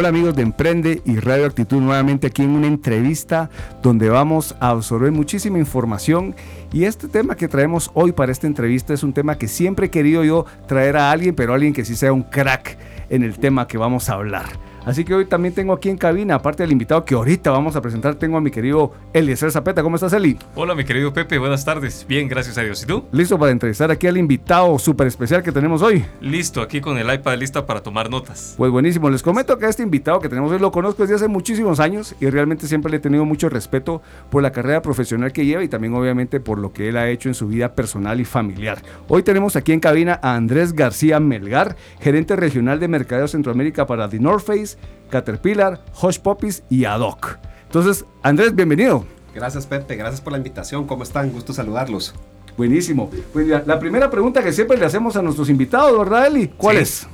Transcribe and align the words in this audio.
Hola 0.00 0.08
amigos 0.08 0.34
de 0.34 0.40
Emprende 0.40 1.02
y 1.04 1.16
Radio 1.16 1.44
Actitud 1.44 1.78
nuevamente 1.78 2.28
aquí 2.28 2.40
en 2.40 2.52
una 2.52 2.68
entrevista 2.68 3.50
donde 3.82 4.08
vamos 4.08 4.56
a 4.58 4.70
absorber 4.70 5.12
muchísima 5.12 5.58
información 5.58 6.34
y 6.72 6.84
este 6.84 7.06
tema 7.06 7.36
que 7.36 7.48
traemos 7.48 7.90
hoy 7.92 8.12
para 8.12 8.32
esta 8.32 8.46
entrevista 8.46 8.94
es 8.94 9.02
un 9.02 9.12
tema 9.12 9.36
que 9.36 9.46
siempre 9.46 9.88
he 9.88 9.90
querido 9.90 10.24
yo 10.24 10.46
traer 10.66 10.96
a 10.96 11.10
alguien, 11.10 11.34
pero 11.34 11.52
alguien 11.52 11.74
que 11.74 11.84
sí 11.84 11.96
sea 11.96 12.14
un 12.14 12.22
crack 12.22 12.78
en 13.10 13.22
el 13.22 13.38
tema 13.38 13.68
que 13.68 13.76
vamos 13.76 14.08
a 14.08 14.14
hablar. 14.14 14.69
Así 14.84 15.04
que 15.04 15.14
hoy 15.14 15.26
también 15.26 15.54
tengo 15.54 15.74
aquí 15.74 15.90
en 15.90 15.98
cabina, 15.98 16.36
aparte 16.36 16.62
del 16.62 16.72
invitado 16.72 17.04
que 17.04 17.14
ahorita 17.14 17.50
vamos 17.50 17.76
a 17.76 17.82
presentar, 17.82 18.14
tengo 18.14 18.38
a 18.38 18.40
mi 18.40 18.50
querido 18.50 18.92
Eliezer 19.12 19.52
Zapeta. 19.52 19.82
¿Cómo 19.82 19.96
estás, 19.96 20.12
Eli? 20.14 20.38
Hola, 20.54 20.74
mi 20.74 20.84
querido 20.84 21.12
Pepe. 21.12 21.38
Buenas 21.38 21.64
tardes. 21.64 22.06
Bien, 22.08 22.28
gracias 22.28 22.56
a 22.56 22.62
Dios. 22.62 22.82
¿Y 22.82 22.86
tú? 22.86 23.04
Listo 23.12 23.38
para 23.38 23.52
entrevistar 23.52 23.90
aquí 23.90 24.06
al 24.06 24.16
invitado 24.16 24.78
súper 24.78 25.06
especial 25.06 25.42
que 25.42 25.52
tenemos 25.52 25.82
hoy. 25.82 26.04
Listo, 26.20 26.62
aquí 26.62 26.80
con 26.80 26.96
el 26.96 27.12
iPad 27.12 27.36
lista 27.36 27.66
para 27.66 27.82
tomar 27.82 28.08
notas. 28.08 28.54
Pues 28.56 28.70
buenísimo. 28.70 29.10
Les 29.10 29.22
comento 29.22 29.58
que 29.58 29.66
a 29.66 29.68
este 29.68 29.82
invitado 29.82 30.18
que 30.18 30.28
tenemos 30.28 30.50
hoy 30.50 30.58
lo 30.58 30.72
conozco 30.72 31.02
desde 31.02 31.16
hace 31.16 31.28
muchísimos 31.28 31.78
años 31.78 32.14
y 32.18 32.30
realmente 32.30 32.66
siempre 32.66 32.90
le 32.90 32.96
he 32.96 33.00
tenido 33.00 33.26
mucho 33.26 33.50
respeto 33.50 34.00
por 34.30 34.42
la 34.42 34.50
carrera 34.50 34.80
profesional 34.80 35.32
que 35.32 35.44
lleva 35.44 35.62
y 35.62 35.68
también 35.68 35.94
obviamente 35.94 36.40
por 36.40 36.58
lo 36.58 36.72
que 36.72 36.88
él 36.88 36.96
ha 36.96 37.08
hecho 37.10 37.28
en 37.28 37.34
su 37.34 37.48
vida 37.48 37.74
personal 37.74 38.18
y 38.18 38.24
familiar. 38.24 38.82
Hoy 39.08 39.22
tenemos 39.22 39.56
aquí 39.56 39.72
en 39.72 39.80
cabina 39.80 40.18
a 40.22 40.36
Andrés 40.36 40.72
García 40.72 41.20
Melgar, 41.20 41.76
gerente 42.00 42.34
regional 42.34 42.80
de 42.80 42.88
Mercadeo 42.88 43.28
Centroamérica 43.28 43.86
para 43.86 44.08
The 44.08 44.18
North 44.18 44.46
Face 44.46 44.69
Caterpillar, 45.10 45.80
Hush 46.00 46.18
Poppies 46.18 46.62
y 46.68 46.84
Adoc. 46.84 47.38
Entonces, 47.64 48.04
Andrés, 48.22 48.54
bienvenido. 48.54 49.04
Gracias, 49.34 49.66
Pepe. 49.66 49.96
Gracias 49.96 50.20
por 50.20 50.32
la 50.32 50.38
invitación. 50.38 50.86
¿Cómo 50.86 51.02
están? 51.02 51.30
Gusto 51.30 51.52
saludarlos. 51.52 52.14
Buenísimo. 52.56 53.10
Pues 53.32 53.46
la, 53.46 53.78
primera 53.78 54.10
pregunta 54.10 54.42
que 54.42 54.52
siempre 54.52 54.76
le 54.76 54.84
hacemos 54.84 55.16
a 55.16 55.22
nuestros 55.22 55.48
invitados, 55.48 55.96
¿verdad, 55.98 56.26
Eli? 56.26 56.48
¿Cuál 56.48 56.78
es? 56.78 57.06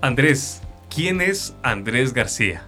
Andrés, 0.00 0.60
¿quién 0.94 1.20
es 1.20 1.54
Andrés 1.62 2.12
García? 2.14 2.62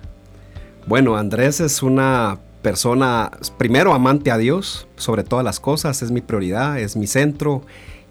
Bueno, 0.87 1.17
Andrés 1.17 1.61
es 1.61 1.83
una 1.83 2.39
persona, 2.63 3.31
primero 3.59 3.93
amante 3.93 4.31
a 4.31 4.39
Dios, 4.39 4.89
sobre 4.97 5.25
todas 5.25 5.45
las 5.45 5.61
cosas, 5.61 6.03
es 6.03 6.11
mi 6.11 6.21
prioridad, 6.21 6.79
es 6.79 6.97
mi 6.97 7.07
centro 7.07 7.63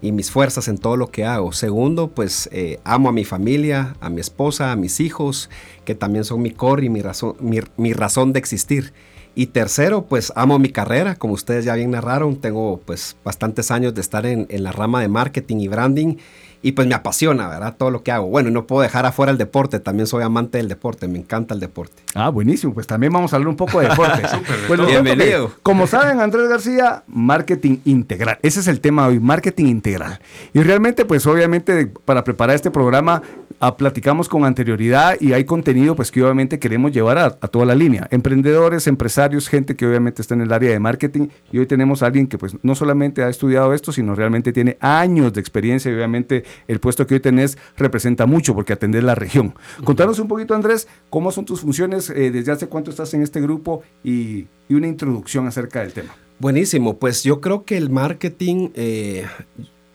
y 0.02 0.10
mis 0.10 0.30
fuerzas 0.30 0.66
en 0.68 0.76
todo 0.76 0.96
lo 0.96 1.10
que 1.10 1.24
hago. 1.24 1.52
Segundo, 1.52 2.08
pues 2.08 2.48
eh, 2.52 2.80
amo 2.84 3.08
a 3.08 3.12
mi 3.12 3.24
familia, 3.24 3.96
a 4.00 4.10
mi 4.10 4.20
esposa, 4.20 4.72
a 4.72 4.76
mis 4.76 5.00
hijos, 5.00 5.48
que 5.84 5.94
también 5.94 6.24
son 6.24 6.42
mi 6.42 6.50
core 6.50 6.86
y 6.86 6.88
mi 6.90 7.00
razón, 7.00 7.36
mi, 7.40 7.92
razón 7.92 8.32
de 8.32 8.40
existir. 8.40 8.92
Y 9.34 9.46
tercero, 9.46 10.04
pues 10.06 10.32
amo 10.36 10.58
mi 10.58 10.68
carrera, 10.68 11.14
como 11.14 11.34
ustedes 11.34 11.64
ya 11.64 11.74
bien 11.76 11.92
narraron, 11.92 12.36
tengo 12.36 12.80
pues 12.84 13.16
bastantes 13.24 13.70
años 13.70 13.94
de 13.94 14.02
estar 14.02 14.26
en, 14.26 14.46
en 14.50 14.64
la 14.64 14.72
rama 14.72 15.00
de 15.00 15.08
marketing 15.08 15.58
y 15.58 15.68
branding 15.68 16.16
y 16.62 16.72
pues 16.72 16.86
me 16.86 16.94
apasiona, 16.94 17.48
¿verdad? 17.48 17.74
Todo 17.76 17.90
lo 17.90 18.02
que 18.02 18.12
hago. 18.12 18.28
Bueno, 18.28 18.50
no 18.50 18.66
puedo 18.66 18.82
dejar 18.82 19.04
afuera 19.04 19.32
el 19.32 19.38
deporte, 19.38 19.80
también 19.80 20.06
soy 20.06 20.22
amante 20.22 20.58
del 20.58 20.68
deporte, 20.68 21.08
me 21.08 21.18
encanta 21.18 21.54
el 21.54 21.60
deporte. 21.60 22.02
Ah, 22.14 22.28
buenísimo, 22.28 22.72
pues 22.72 22.86
también 22.86 23.12
vamos 23.12 23.32
a 23.32 23.36
hablar 23.36 23.48
un 23.48 23.56
poco 23.56 23.80
de 23.80 23.88
deporte. 23.88 24.22
bueno, 24.68 24.86
Bienvenido. 24.86 25.50
como 25.62 25.86
saben, 25.86 26.20
Andrés 26.20 26.48
García, 26.48 27.02
marketing 27.08 27.78
integral. 27.84 28.38
Ese 28.42 28.60
es 28.60 28.68
el 28.68 28.80
tema 28.80 29.06
hoy, 29.08 29.18
marketing 29.18 29.66
integral. 29.66 30.20
Y 30.54 30.62
realmente, 30.62 31.04
pues 31.04 31.26
obviamente, 31.26 31.86
para 32.04 32.24
preparar 32.24 32.54
este 32.54 32.70
programa, 32.70 33.22
a, 33.62 33.76
platicamos 33.76 34.28
con 34.28 34.44
anterioridad 34.44 35.16
y 35.20 35.32
hay 35.32 35.44
contenido, 35.44 35.94
pues 35.94 36.10
que 36.10 36.22
obviamente 36.22 36.58
queremos 36.58 36.90
llevar 36.90 37.18
a, 37.18 37.26
a, 37.26 37.48
toda 37.48 37.64
la 37.64 37.76
línea. 37.76 38.08
Emprendedores, 38.10 38.88
empresarios, 38.88 39.48
gente 39.48 39.76
que 39.76 39.86
obviamente 39.86 40.20
está 40.20 40.34
en 40.34 40.40
el 40.40 40.52
área 40.52 40.72
de 40.72 40.80
marketing. 40.80 41.28
Y 41.52 41.58
hoy 41.58 41.66
tenemos 41.66 42.02
a 42.02 42.06
alguien 42.06 42.26
que 42.26 42.38
pues 42.38 42.56
no 42.62 42.74
solamente 42.74 43.22
ha 43.22 43.28
estudiado 43.28 43.72
esto, 43.72 43.92
sino 43.92 44.16
realmente 44.16 44.52
tiene 44.52 44.76
años 44.80 45.32
de 45.32 45.40
experiencia 45.40 45.90
y 45.90 45.94
obviamente 45.94 46.44
el 46.66 46.80
puesto 46.80 47.06
que 47.06 47.14
hoy 47.14 47.20
tenés 47.20 47.56
representa 47.76 48.26
mucho 48.26 48.54
porque 48.54 48.72
atendés 48.72 49.04
la 49.04 49.14
región. 49.14 49.54
Contanos 49.84 50.18
un 50.18 50.28
poquito, 50.28 50.54
Andrés, 50.54 50.88
cómo 51.10 51.30
son 51.30 51.44
tus 51.44 51.60
funciones, 51.60 52.10
eh, 52.10 52.30
desde 52.30 52.52
hace 52.52 52.66
cuánto 52.66 52.90
estás 52.90 53.14
en 53.14 53.22
este 53.22 53.40
grupo 53.40 53.82
y, 54.02 54.46
una 54.70 54.88
introducción 54.88 55.46
acerca 55.46 55.80
del 55.80 55.92
tema. 55.92 56.14
Buenísimo, 56.38 56.98
pues 56.98 57.22
yo 57.24 57.42
creo 57.42 57.66
que 57.66 57.76
el 57.76 57.90
marketing, 57.90 58.70
eh, 58.74 59.26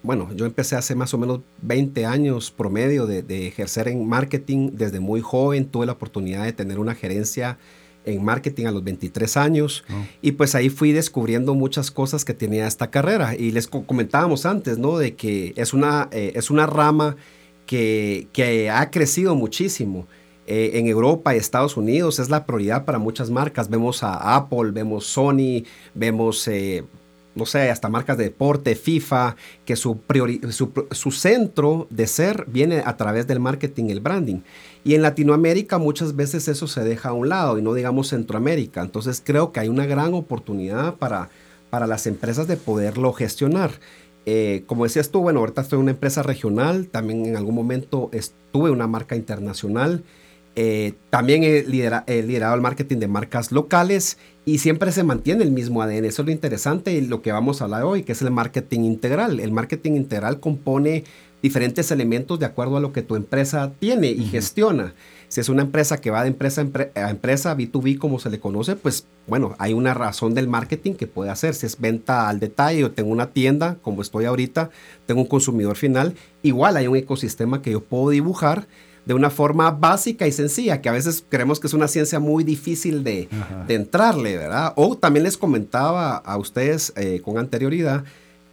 bueno, 0.03 0.29
yo 0.35 0.45
empecé 0.45 0.75
hace 0.75 0.95
más 0.95 1.13
o 1.13 1.17
menos 1.17 1.41
20 1.61 2.05
años 2.05 2.51
promedio 2.51 3.05
de, 3.05 3.47
ejercer 3.47 3.87
en 3.87 4.07
marketing 4.07 4.71
desde 4.73 4.99
muy 4.99 5.21
joven, 5.21 5.65
tuve 5.65 5.85
la 5.85 5.93
oportunidad 5.93 6.45
de 6.45 6.53
tener 6.53 6.79
una 6.79 6.95
gerencia 6.95 7.57
en 8.05 8.23
marketing 8.23 8.67
a 8.67 8.71
los 8.71 8.83
23 8.85 9.35
años 9.35 9.83
oh. 9.89 10.05
y 10.21 10.31
pues 10.31 10.55
ahí 10.55 10.69
fui 10.69 10.93
descubriendo 10.93 11.55
muchas 11.55 11.91
cosas 11.91 12.23
que 12.23 12.33
tenía 12.33 12.65
esta 12.65 12.89
carrera 12.89 13.35
y 13.35 13.51
les 13.51 13.67
comentábamos 13.67 14.45
antes, 14.45 14.77
¿no? 14.77 14.97
De 14.97 15.15
que 15.15 15.53
es 15.57 15.73
una, 15.73 16.07
eh, 16.11 16.31
es 16.35 16.49
una 16.49 16.67
rama 16.67 17.17
que, 17.65 18.29
que, 18.31 18.69
ha 18.69 18.89
crecido 18.91 19.35
muchísimo. 19.35 20.07
Eh, 20.49 20.79
en 20.79 20.87
Europa 20.87 21.35
y 21.35 21.37
Estados 21.37 21.75
Unidos 21.75 22.19
es 22.19 22.29
la 22.29 22.45
prioridad 22.45 22.85
para 22.85 22.99
muchas 22.99 23.29
marcas. 23.29 23.69
Vemos 23.69 24.01
a 24.01 24.37
Apple, 24.37 24.71
vemos 24.71 25.05
Sony, 25.05 25.65
vemos 25.93 26.47
eh, 26.47 26.85
no 27.37 27.45
sé, 27.45 27.69
hasta 27.69 27.89
marcas 27.89 28.17
de 28.17 28.25
deporte, 28.25 28.75
FIFA, 28.75 29.35
que 29.65 29.75
su, 29.75 29.99
su, 30.91 31.11
centro 31.11 31.87
de 31.89 32.07
ser 32.07 32.45
viene 32.47 32.81
a 32.85 32.97
través 32.97 33.27
del 33.27 33.39
marketing, 33.39 33.85
el 33.85 34.01
branding. 34.01 34.41
Y 34.83 34.95
en 34.95 35.01
Latinoamérica 35.01 35.77
muchas 35.77 36.15
veces 36.15 36.47
eso 36.47 36.67
se 36.67 36.83
deja 36.83 37.09
a 37.09 37.13
un 37.13 37.29
lado 37.29 37.57
y 37.57 37.61
no 37.61 37.73
digamos 37.73 38.09
Centroamérica. 38.09 38.81
Entonces 38.81 39.21
creo 39.23 39.51
que 39.51 39.59
hay 39.59 39.69
una 39.69 39.85
gran 39.85 40.13
oportunidad 40.13 40.95
para, 40.95 41.29
para 41.69 41.87
las 41.87 42.07
empresas 42.07 42.47
de 42.47 42.57
poderlo 42.57 43.13
gestionar. 43.13 43.71
Eh, 44.29 44.63
como 44.65 44.83
decías 44.83 45.09
tú, 45.09 45.21
bueno, 45.21 45.39
ahorita 45.39 45.61
estoy 45.61 45.77
en 45.77 45.83
una 45.83 45.91
empresa 45.91 46.21
regional, 46.21 46.87
también 46.87 47.25
en 47.25 47.37
algún 47.37 47.55
momento 47.55 48.09
estuve 48.11 48.67
en 48.67 48.75
una 48.75 48.87
marca 48.87 49.15
internacional. 49.15 50.03
Eh, 50.57 50.95
también 51.09 51.43
he, 51.43 51.63
liderado 51.63 52.55
el 52.55 52.61
marketing 52.61 52.97
de 52.97 53.07
marcas 53.07 53.53
locales 53.53 54.17
y 54.47 54.59
siempre 54.59 54.93
se 54.93 55.03
mantiene 55.03 55.43
el 55.43 55.51
mismo 55.51 55.81
ADN. 55.81 56.05
Eso 56.05 56.21
es 56.21 56.25
lo 56.25 56.31
interesante 56.31 56.93
y 56.93 57.01
lo 57.01 57.21
que 57.21 57.33
vamos 57.33 57.59
a 57.59 57.65
hablar 57.65 57.83
hoy, 57.83 58.03
que 58.03 58.13
es 58.13 58.21
el 58.21 58.31
marketing 58.31 58.79
integral. 58.79 59.41
El 59.41 59.51
marketing 59.51 59.91
integral 59.91 60.39
compone 60.39 61.03
diferentes 61.43 61.91
elementos 61.91 62.39
de 62.39 62.45
acuerdo 62.45 62.77
a 62.77 62.79
lo 62.79 62.93
que 62.93 63.01
tu 63.01 63.17
empresa 63.17 63.73
tiene 63.77 64.07
y 64.07 64.23
gestiona. 64.23 64.93
Si 65.27 65.41
es 65.41 65.49
una 65.49 65.61
empresa 65.63 65.99
que 65.99 66.09
va 66.09 66.21
de 66.21 66.29
empresa 66.29 66.65
a 66.95 67.09
empresa, 67.09 67.57
B2B 67.57 67.97
como 67.97 68.19
se 68.19 68.29
le 68.29 68.39
conoce, 68.39 68.75
pues 68.75 69.05
bueno, 69.27 69.55
hay 69.59 69.73
una 69.73 69.93
razón 69.93 70.33
del 70.33 70.47
marketing 70.47 70.93
que 70.93 71.07
puede 71.07 71.29
hacer. 71.29 71.53
Si 71.53 71.65
es 71.65 71.79
venta 71.79 72.29
al 72.29 72.39
detalle 72.39 72.85
o 72.85 72.91
tengo 72.91 73.09
una 73.09 73.31
tienda, 73.31 73.77
como 73.81 74.01
estoy 74.01 74.25
ahorita, 74.25 74.69
tengo 75.05 75.21
un 75.21 75.27
consumidor 75.27 75.75
final, 75.75 76.15
igual 76.43 76.77
hay 76.77 76.87
un 76.87 76.95
ecosistema 76.95 77.61
que 77.61 77.71
yo 77.71 77.83
puedo 77.83 78.09
dibujar 78.09 78.67
de 79.05 79.13
una 79.13 79.29
forma 79.29 79.71
básica 79.71 80.27
y 80.27 80.33
sencilla, 80.33 80.81
que 80.81 80.89
a 80.89 80.91
veces 80.91 81.23
creemos 81.27 81.61
que 81.61 81.67
es 81.67 81.73
una 81.73 81.87
ciencia 81.87 82.19
muy 82.19 82.43
difícil 82.43 83.05
de, 83.05 83.29
entrarle, 83.69 84.37
¿verdad? 84.37 84.73
O 84.75 84.97
también 84.97 85.23
les 85.23 85.37
comentaba 85.37 86.17
a 86.17 86.37
ustedes 86.37 86.91
eh, 86.97 87.21
con 87.23 87.37
anterioridad 87.37 88.03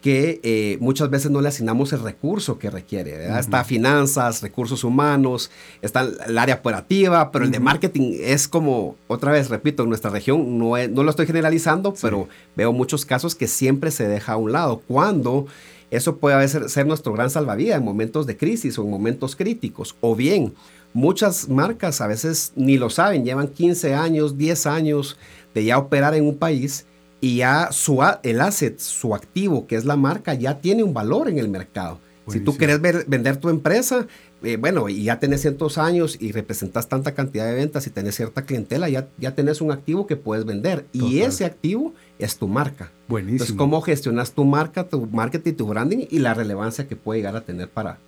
que 0.05 0.39
eh, 0.43 0.77
muchas 0.83 1.09
veces 1.09 1.31
no 1.31 1.41
le 1.41 1.49
asignamos 1.49 1.95
el 1.95 2.01
recurso 2.01 2.59
que 2.59 2.69
requiere. 2.69 3.17
¿verdad? 3.17 3.41
Está 3.41 3.65
finanzas, 3.65 4.43
recursos 4.43 4.85
humanos, 4.85 5.51
está 5.81 6.07
el 6.27 6.37
área 6.37 6.57
operativa, 6.57 7.33
pero 7.33 7.47
el 7.47 7.51
de 7.51 7.59
marketing 7.59 8.19
es 8.21 8.47
como, 8.47 8.97
otra 9.07 9.33
vez, 9.33 9.49
repito, 9.49 9.83
en 9.83 9.89
nuestra 9.89 10.11
región 10.11 10.59
no, 10.59 10.77
no 10.89 11.05
lo 11.05 11.09
estoy 11.09 11.25
generalizando, 11.27 11.95
pero 12.03 12.29
veo 12.55 12.71
muchos 12.71 13.07
casos 13.07 13.35
que 13.35 13.49
siempre 13.49 13.91
se 13.91 14.07
deja 14.07 14.35
a 14.35 14.37
un 14.37 14.53
lado. 14.53 14.83
Cuando 14.87 15.47
eso 15.91 16.19
puede 16.19 16.47
ser, 16.49 16.69
ser 16.69 16.87
nuestro 16.87 17.15
gran 17.15 17.31
salvavidas 17.31 17.79
en 17.79 17.85
momentos 17.87 18.27
de 18.27 18.37
crisis 18.37 18.79
o 18.79 18.83
en 18.83 18.91
momentos 18.91 19.35
críticos. 19.35 19.97
O 20.03 20.15
bien, 20.15 20.53
muchas 20.93 21.49
marcas 21.49 22.03
a 22.03 22.09
veces 22.09 22.53
ni 22.57 22.77
lo 22.77 22.91
saben, 22.91 23.25
llevan 23.25 23.49
15 23.49 23.95
años, 23.95 24.37
10 24.37 24.67
años 24.67 25.17
de 25.55 25.65
ya 25.65 25.79
operar 25.79 26.15
en 26.15 26.27
un 26.27 26.37
país 26.37 26.85
y 27.25 27.37
ya 27.37 27.73
su, 27.73 28.05
el 28.23 28.41
asset, 28.43 28.79
su 28.79 29.15
activo, 29.15 29.67
que 29.67 29.77
es 29.77 29.87
la 29.87 29.97
marca, 29.97 30.35
ya 30.35 30.61
tiene 30.61 30.85
un 30.85 30.93
valor 30.93 31.31
en 31.31 31.39
el 31.39 31.49
mercado. 31.49 31.99
Si 32.29 32.39
tú 32.39 32.55
quieres 32.55 32.83
vender 32.83 33.39
tu 33.39 33.49
empresa, 33.49 34.07
eh, 34.43 34.59
bueno, 34.59 34.91
y 34.91 35.05
ya 35.05 35.19
tenés 35.21 35.41
ciertos 35.41 35.79
años 35.79 36.19
y 36.21 36.33
representas 36.33 36.87
tanta 36.87 37.15
cantidad 37.15 37.47
de 37.47 37.55
ventas 37.55 37.87
y 37.87 37.91
tenés 37.91 38.17
cierta 38.17 38.43
clientela, 38.43 38.91
ya, 38.91 39.09
ya 39.17 39.35
tenés 39.35 39.63
un 39.63 39.73
activo 39.73 40.07
que 40.07 40.17
puedes 40.17 40.45
vender. 40.45 40.85
Y 40.93 41.21
ese 41.21 41.47
activo 41.47 41.95
es 42.19 42.37
tu 42.37 42.47
marca. 42.47 42.91
Buenísimo. 43.09 43.37
Entonces, 43.37 43.57
¿cómo 43.57 43.81
gestionas 43.81 44.33
tu 44.33 44.45
marca, 44.45 44.85
tu 44.85 45.07
marketing, 45.07 45.55
tu 45.55 45.67
branding 45.67 46.07
y 46.11 46.19
la 46.19 46.35
relevancia 46.35 46.87
que 46.87 46.95
puede 46.95 47.21
llegar 47.21 47.37
a 47.37 47.41
tener 47.41 47.71
para, 47.71 47.99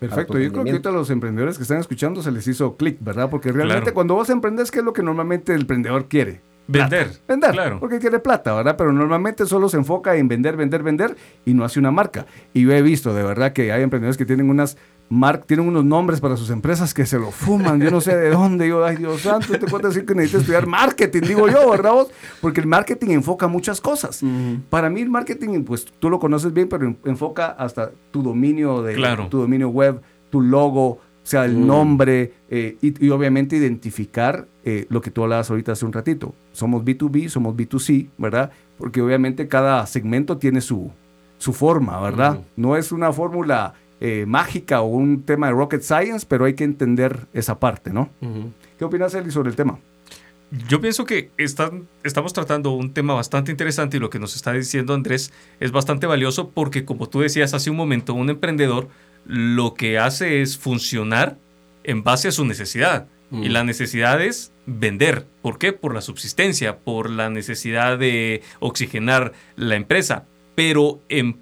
Perfecto, 0.00 0.40
yo 0.40 0.50
creo 0.50 0.64
que 0.64 0.70
ahorita 0.70 0.88
a 0.88 0.92
los 0.92 1.10
emprendedores 1.10 1.56
que 1.56 1.62
están 1.62 1.78
escuchando 1.78 2.20
se 2.20 2.32
les 2.32 2.48
hizo 2.48 2.76
clic, 2.76 2.98
¿verdad? 3.00 3.30
Porque 3.30 3.52
realmente 3.52 3.92
cuando 3.92 4.14
vos 4.14 4.28
emprendes, 4.28 4.72
¿qué 4.72 4.80
es 4.80 4.84
lo 4.84 4.92
que 4.92 5.04
normalmente 5.04 5.54
el 5.54 5.60
emprendedor 5.60 6.08
quiere? 6.08 6.40
Vender, 6.68 7.06
plata. 7.08 7.20
Vender, 7.28 7.50
claro. 7.52 7.80
porque 7.80 7.98
quiere 7.98 8.18
plata, 8.18 8.52
¿verdad? 8.54 8.76
Pero 8.76 8.92
normalmente 8.92 9.46
solo 9.46 9.68
se 9.68 9.76
enfoca 9.76 10.16
en 10.16 10.28
vender, 10.28 10.56
vender, 10.56 10.82
vender 10.82 11.16
y 11.44 11.54
no 11.54 11.64
hace 11.64 11.78
una 11.78 11.90
marca. 11.90 12.26
Y 12.52 12.62
yo 12.62 12.72
he 12.72 12.82
visto, 12.82 13.14
de 13.14 13.22
verdad, 13.22 13.52
que 13.52 13.70
hay 13.72 13.82
emprendedores 13.82 14.16
que 14.16 14.26
tienen 14.26 14.50
unas 14.50 14.76
mar 15.08 15.38
tienen 15.46 15.68
unos 15.68 15.84
nombres 15.84 16.20
para 16.20 16.36
sus 16.36 16.50
empresas 16.50 16.92
que 16.92 17.06
se 17.06 17.16
lo 17.16 17.30
fuman, 17.30 17.80
yo 17.80 17.92
no 17.92 18.00
sé 18.00 18.16
de 18.16 18.28
dónde, 18.30 18.66
yo, 18.66 18.84
ay 18.84 18.96
Dios 18.96 19.20
santo, 19.20 19.52
te 19.56 19.64
puedo 19.68 19.86
decir 19.86 20.04
que 20.04 20.16
necesitas 20.16 20.40
estudiar 20.40 20.66
marketing, 20.66 21.20
digo 21.20 21.48
yo, 21.48 21.70
¿verdad 21.70 21.92
vos? 21.92 22.08
Porque 22.40 22.60
el 22.60 22.66
marketing 22.66 23.10
enfoca 23.10 23.46
muchas 23.46 23.80
cosas. 23.80 24.20
Para 24.68 24.90
mí 24.90 25.02
el 25.02 25.08
marketing, 25.08 25.62
pues 25.62 25.84
tú 25.84 26.10
lo 26.10 26.18
conoces 26.18 26.52
bien, 26.52 26.68
pero 26.68 26.86
en- 26.86 26.98
enfoca 27.04 27.46
hasta 27.50 27.92
tu 28.10 28.24
dominio 28.24 28.82
de 28.82 28.94
Claro. 28.94 29.28
tu 29.28 29.38
dominio 29.38 29.68
web, 29.68 30.00
tu 30.28 30.40
logo, 30.40 30.98
sea, 31.28 31.44
el 31.44 31.66
nombre 31.66 32.32
eh, 32.50 32.76
y, 32.80 33.04
y 33.04 33.10
obviamente 33.10 33.56
identificar 33.56 34.46
eh, 34.64 34.86
lo 34.88 35.00
que 35.00 35.10
tú 35.10 35.22
hablabas 35.22 35.50
ahorita 35.50 35.72
hace 35.72 35.84
un 35.84 35.92
ratito. 35.92 36.34
Somos 36.52 36.84
B2B, 36.84 37.28
somos 37.28 37.54
B2C, 37.54 38.08
¿verdad? 38.18 38.50
Porque 38.78 39.00
obviamente 39.00 39.48
cada 39.48 39.86
segmento 39.86 40.38
tiene 40.38 40.60
su, 40.60 40.90
su 41.38 41.52
forma, 41.52 42.00
¿verdad? 42.00 42.40
No 42.56 42.76
es 42.76 42.92
una 42.92 43.12
fórmula 43.12 43.74
eh, 44.00 44.24
mágica 44.26 44.80
o 44.82 44.86
un 44.86 45.22
tema 45.22 45.46
de 45.46 45.52
rocket 45.52 45.82
science, 45.82 46.26
pero 46.28 46.44
hay 46.44 46.54
que 46.54 46.64
entender 46.64 47.26
esa 47.32 47.58
parte, 47.58 47.92
¿no? 47.92 48.08
¿Qué 48.78 48.84
opinas, 48.84 49.14
Eli, 49.14 49.30
sobre 49.30 49.50
el 49.50 49.56
tema? 49.56 49.78
Yo 50.68 50.80
pienso 50.80 51.04
que 51.04 51.30
están, 51.38 51.88
estamos 52.04 52.32
tratando 52.32 52.70
un 52.70 52.92
tema 52.92 53.14
bastante 53.14 53.50
interesante 53.50 53.96
y 53.96 54.00
lo 54.00 54.10
que 54.10 54.20
nos 54.20 54.36
está 54.36 54.52
diciendo 54.52 54.94
Andrés 54.94 55.32
es 55.58 55.72
bastante 55.72 56.06
valioso 56.06 56.50
porque 56.50 56.84
como 56.84 57.08
tú 57.08 57.20
decías 57.20 57.52
hace 57.52 57.68
un 57.68 57.76
momento, 57.76 58.14
un 58.14 58.30
emprendedor 58.30 58.88
lo 59.26 59.74
que 59.74 59.98
hace 59.98 60.40
es 60.42 60.56
funcionar 60.56 61.38
en 61.84 62.02
base 62.02 62.28
a 62.28 62.32
su 62.32 62.44
necesidad. 62.44 63.08
Y 63.32 63.48
la 63.48 63.64
necesidad 63.64 64.22
es 64.22 64.52
vender. 64.66 65.26
¿Por 65.42 65.58
qué? 65.58 65.72
Por 65.72 65.92
la 65.92 66.00
subsistencia, 66.00 66.78
por 66.78 67.10
la 67.10 67.28
necesidad 67.28 67.98
de 67.98 68.42
oxigenar 68.60 69.32
la 69.56 69.74
empresa. 69.74 70.26
Pero, 70.54 71.00
en, 71.08 71.40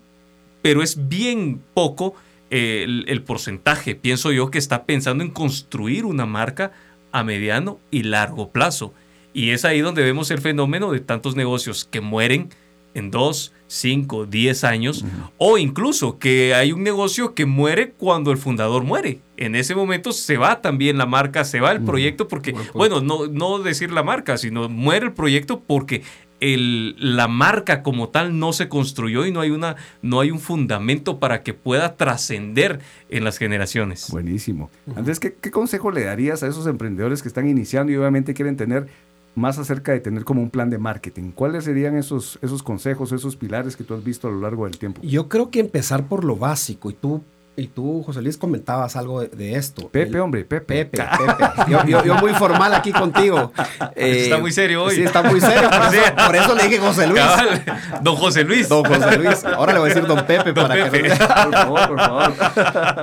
pero 0.63 0.83
es 0.83 1.09
bien 1.09 1.61
poco 1.75 2.15
el, 2.49 3.05
el 3.07 3.23
porcentaje, 3.23 3.95
pienso 3.95 4.33
yo, 4.33 4.51
que 4.51 4.59
está 4.59 4.87
pensando 4.87 5.23
en 5.23 5.31
construir 5.31 6.07
una 6.07 6.25
marca 6.25 6.73
a 7.13 7.23
mediano 7.23 7.79
y 7.91 8.05
largo 8.05 8.51
plazo. 8.51 8.95
Y 9.35 9.51
es 9.51 9.67
ahí 9.67 9.81
donde 9.81 10.03
vemos 10.03 10.31
el 10.31 10.41
fenómeno 10.41 10.91
de 10.91 11.01
tantos 11.01 11.37
negocios 11.37 11.85
que 11.85 12.01
mueren 12.01 12.49
en 12.95 13.11
2, 13.11 13.53
5, 13.75 14.27
10 14.27 14.65
años, 14.65 15.05
o 15.37 15.59
incluso 15.59 16.19
que 16.19 16.55
hay 16.55 16.71
un 16.71 16.85
negocio 16.85 17.35
que 17.35 17.45
muere 17.45 17.91
cuando 17.91 18.31
el 18.31 18.39
fundador 18.39 18.85
muere. 18.85 19.21
En 19.37 19.57
ese 19.57 19.75
momento 19.75 20.13
se 20.13 20.37
va 20.37 20.63
también 20.63 20.97
la 20.97 21.07
marca, 21.07 21.45
se 21.45 21.61
va 21.61 21.73
el 21.73 21.83
proyecto, 21.83 22.29
porque, 22.29 22.55
bueno, 22.73 23.01
no, 23.01 23.27
no 23.27 23.59
decir 23.59 23.91
la 23.91 24.05
marca, 24.05 24.39
sino 24.39 24.69
muere 24.69 25.07
el 25.07 25.13
proyecto 25.13 25.61
porque 25.67 26.03
el, 26.39 26.95
la 26.99 27.27
marca 27.27 27.83
como 27.83 28.11
tal 28.11 28.39
no 28.39 28.53
se 28.53 28.69
construyó 28.69 29.27
y 29.27 29.33
no 29.33 29.41
hay, 29.41 29.51
una, 29.51 29.75
no 30.03 30.21
hay 30.21 30.31
un 30.31 30.39
fundamento 30.39 31.19
para 31.19 31.43
que 31.43 31.53
pueda 31.53 31.97
trascender 31.97 32.79
en 33.09 33.25
las 33.25 33.39
generaciones. 33.39 34.09
Buenísimo. 34.11 34.71
Andrés, 34.95 35.19
¿qué, 35.19 35.35
qué 35.35 35.51
consejo 35.51 35.91
le 35.91 36.05
darías 36.05 36.45
a 36.45 36.47
esos 36.47 36.69
emprendedores 36.69 37.23
que 37.23 37.29
están 37.29 37.49
iniciando 37.49 37.93
y 37.93 37.97
obviamente 37.97 38.35
quieren 38.35 38.57
tener 38.57 38.87
más 39.35 39.59
acerca 39.59 39.93
de 39.93 40.01
tener 40.01 40.25
como 40.25 40.41
un 40.43 40.51
plan 40.51 40.71
de 40.71 40.79
marketing? 40.79 41.33
¿Cuáles 41.33 41.65
serían 41.65 41.97
esos, 41.97 42.39
esos 42.43 42.63
consejos, 42.63 43.13
esos 43.13 43.37
pilares 43.37 43.77
que 43.77 43.85
tú 43.85 43.95
has 43.95 44.05
visto 44.05 44.29
a 44.29 44.31
lo 44.31 44.41
largo 44.41 44.65
del 44.65 44.79
tiempo? 44.79 45.01
Yo 45.03 45.29
creo 45.29 45.51
que 45.51 45.61
empezar 45.61 46.05
por 46.07 46.25
lo 46.25 46.37
básico. 46.37 46.91
Y 46.91 46.95
tú, 46.95 47.23
y 47.57 47.69
tú 47.69 48.03
José 48.05 48.21
Luis, 48.23 48.37
comentabas 48.37 48.97
algo 48.97 49.21
de, 49.21 49.29
de 49.29 49.55
esto. 49.57 49.89
Pepe, 49.89 50.11
El- 50.17 50.21
hombre, 50.21 50.45
Pepe. 50.45 50.87
Pepe, 50.87 51.05
Pepe. 51.27 51.71
Yo, 51.71 51.85
yo- 51.85 52.05
yo 52.05 52.15
muy 52.17 52.33
formal 52.35 52.75
aquí 52.75 52.93
contigo. 52.93 53.53
Eh, 53.97 54.25
Está 54.25 54.39
muy 54.39 54.51
serio 54.51 54.83
hoy. 54.85 54.97
Sí, 54.97 55.03
está 55.03 55.23
muy 55.23 55.41
serio. 55.41 55.71
Por 55.71 55.83
Sí. 55.91 55.97
eso, 55.99 56.27
por 56.27 56.37
eso 56.37 56.55
le 56.57 56.63
dije 56.65 56.79
José 56.79 57.07
Luis. 57.07 57.21
Cabal. 57.21 57.65
Don 58.03 58.17
José 58.17 58.45
Luis. 58.45 58.69
Don 58.69 58.85
José 58.85 59.19
Luis. 59.19 59.45
Ahora 59.45 59.73
le 59.73 59.79
voy 59.79 59.91
a 59.91 59.95
decir 59.95 60.09
Don 60.09 60.25
Pepe 60.27 60.53
Don 60.53 60.67
para 60.69 60.91
Pepe. 60.91 61.03
que 61.03 61.09
no- 61.11 61.17
Por 61.19 61.53
favor, 61.55 61.89
por 61.89 61.99
favor. 62.01 62.33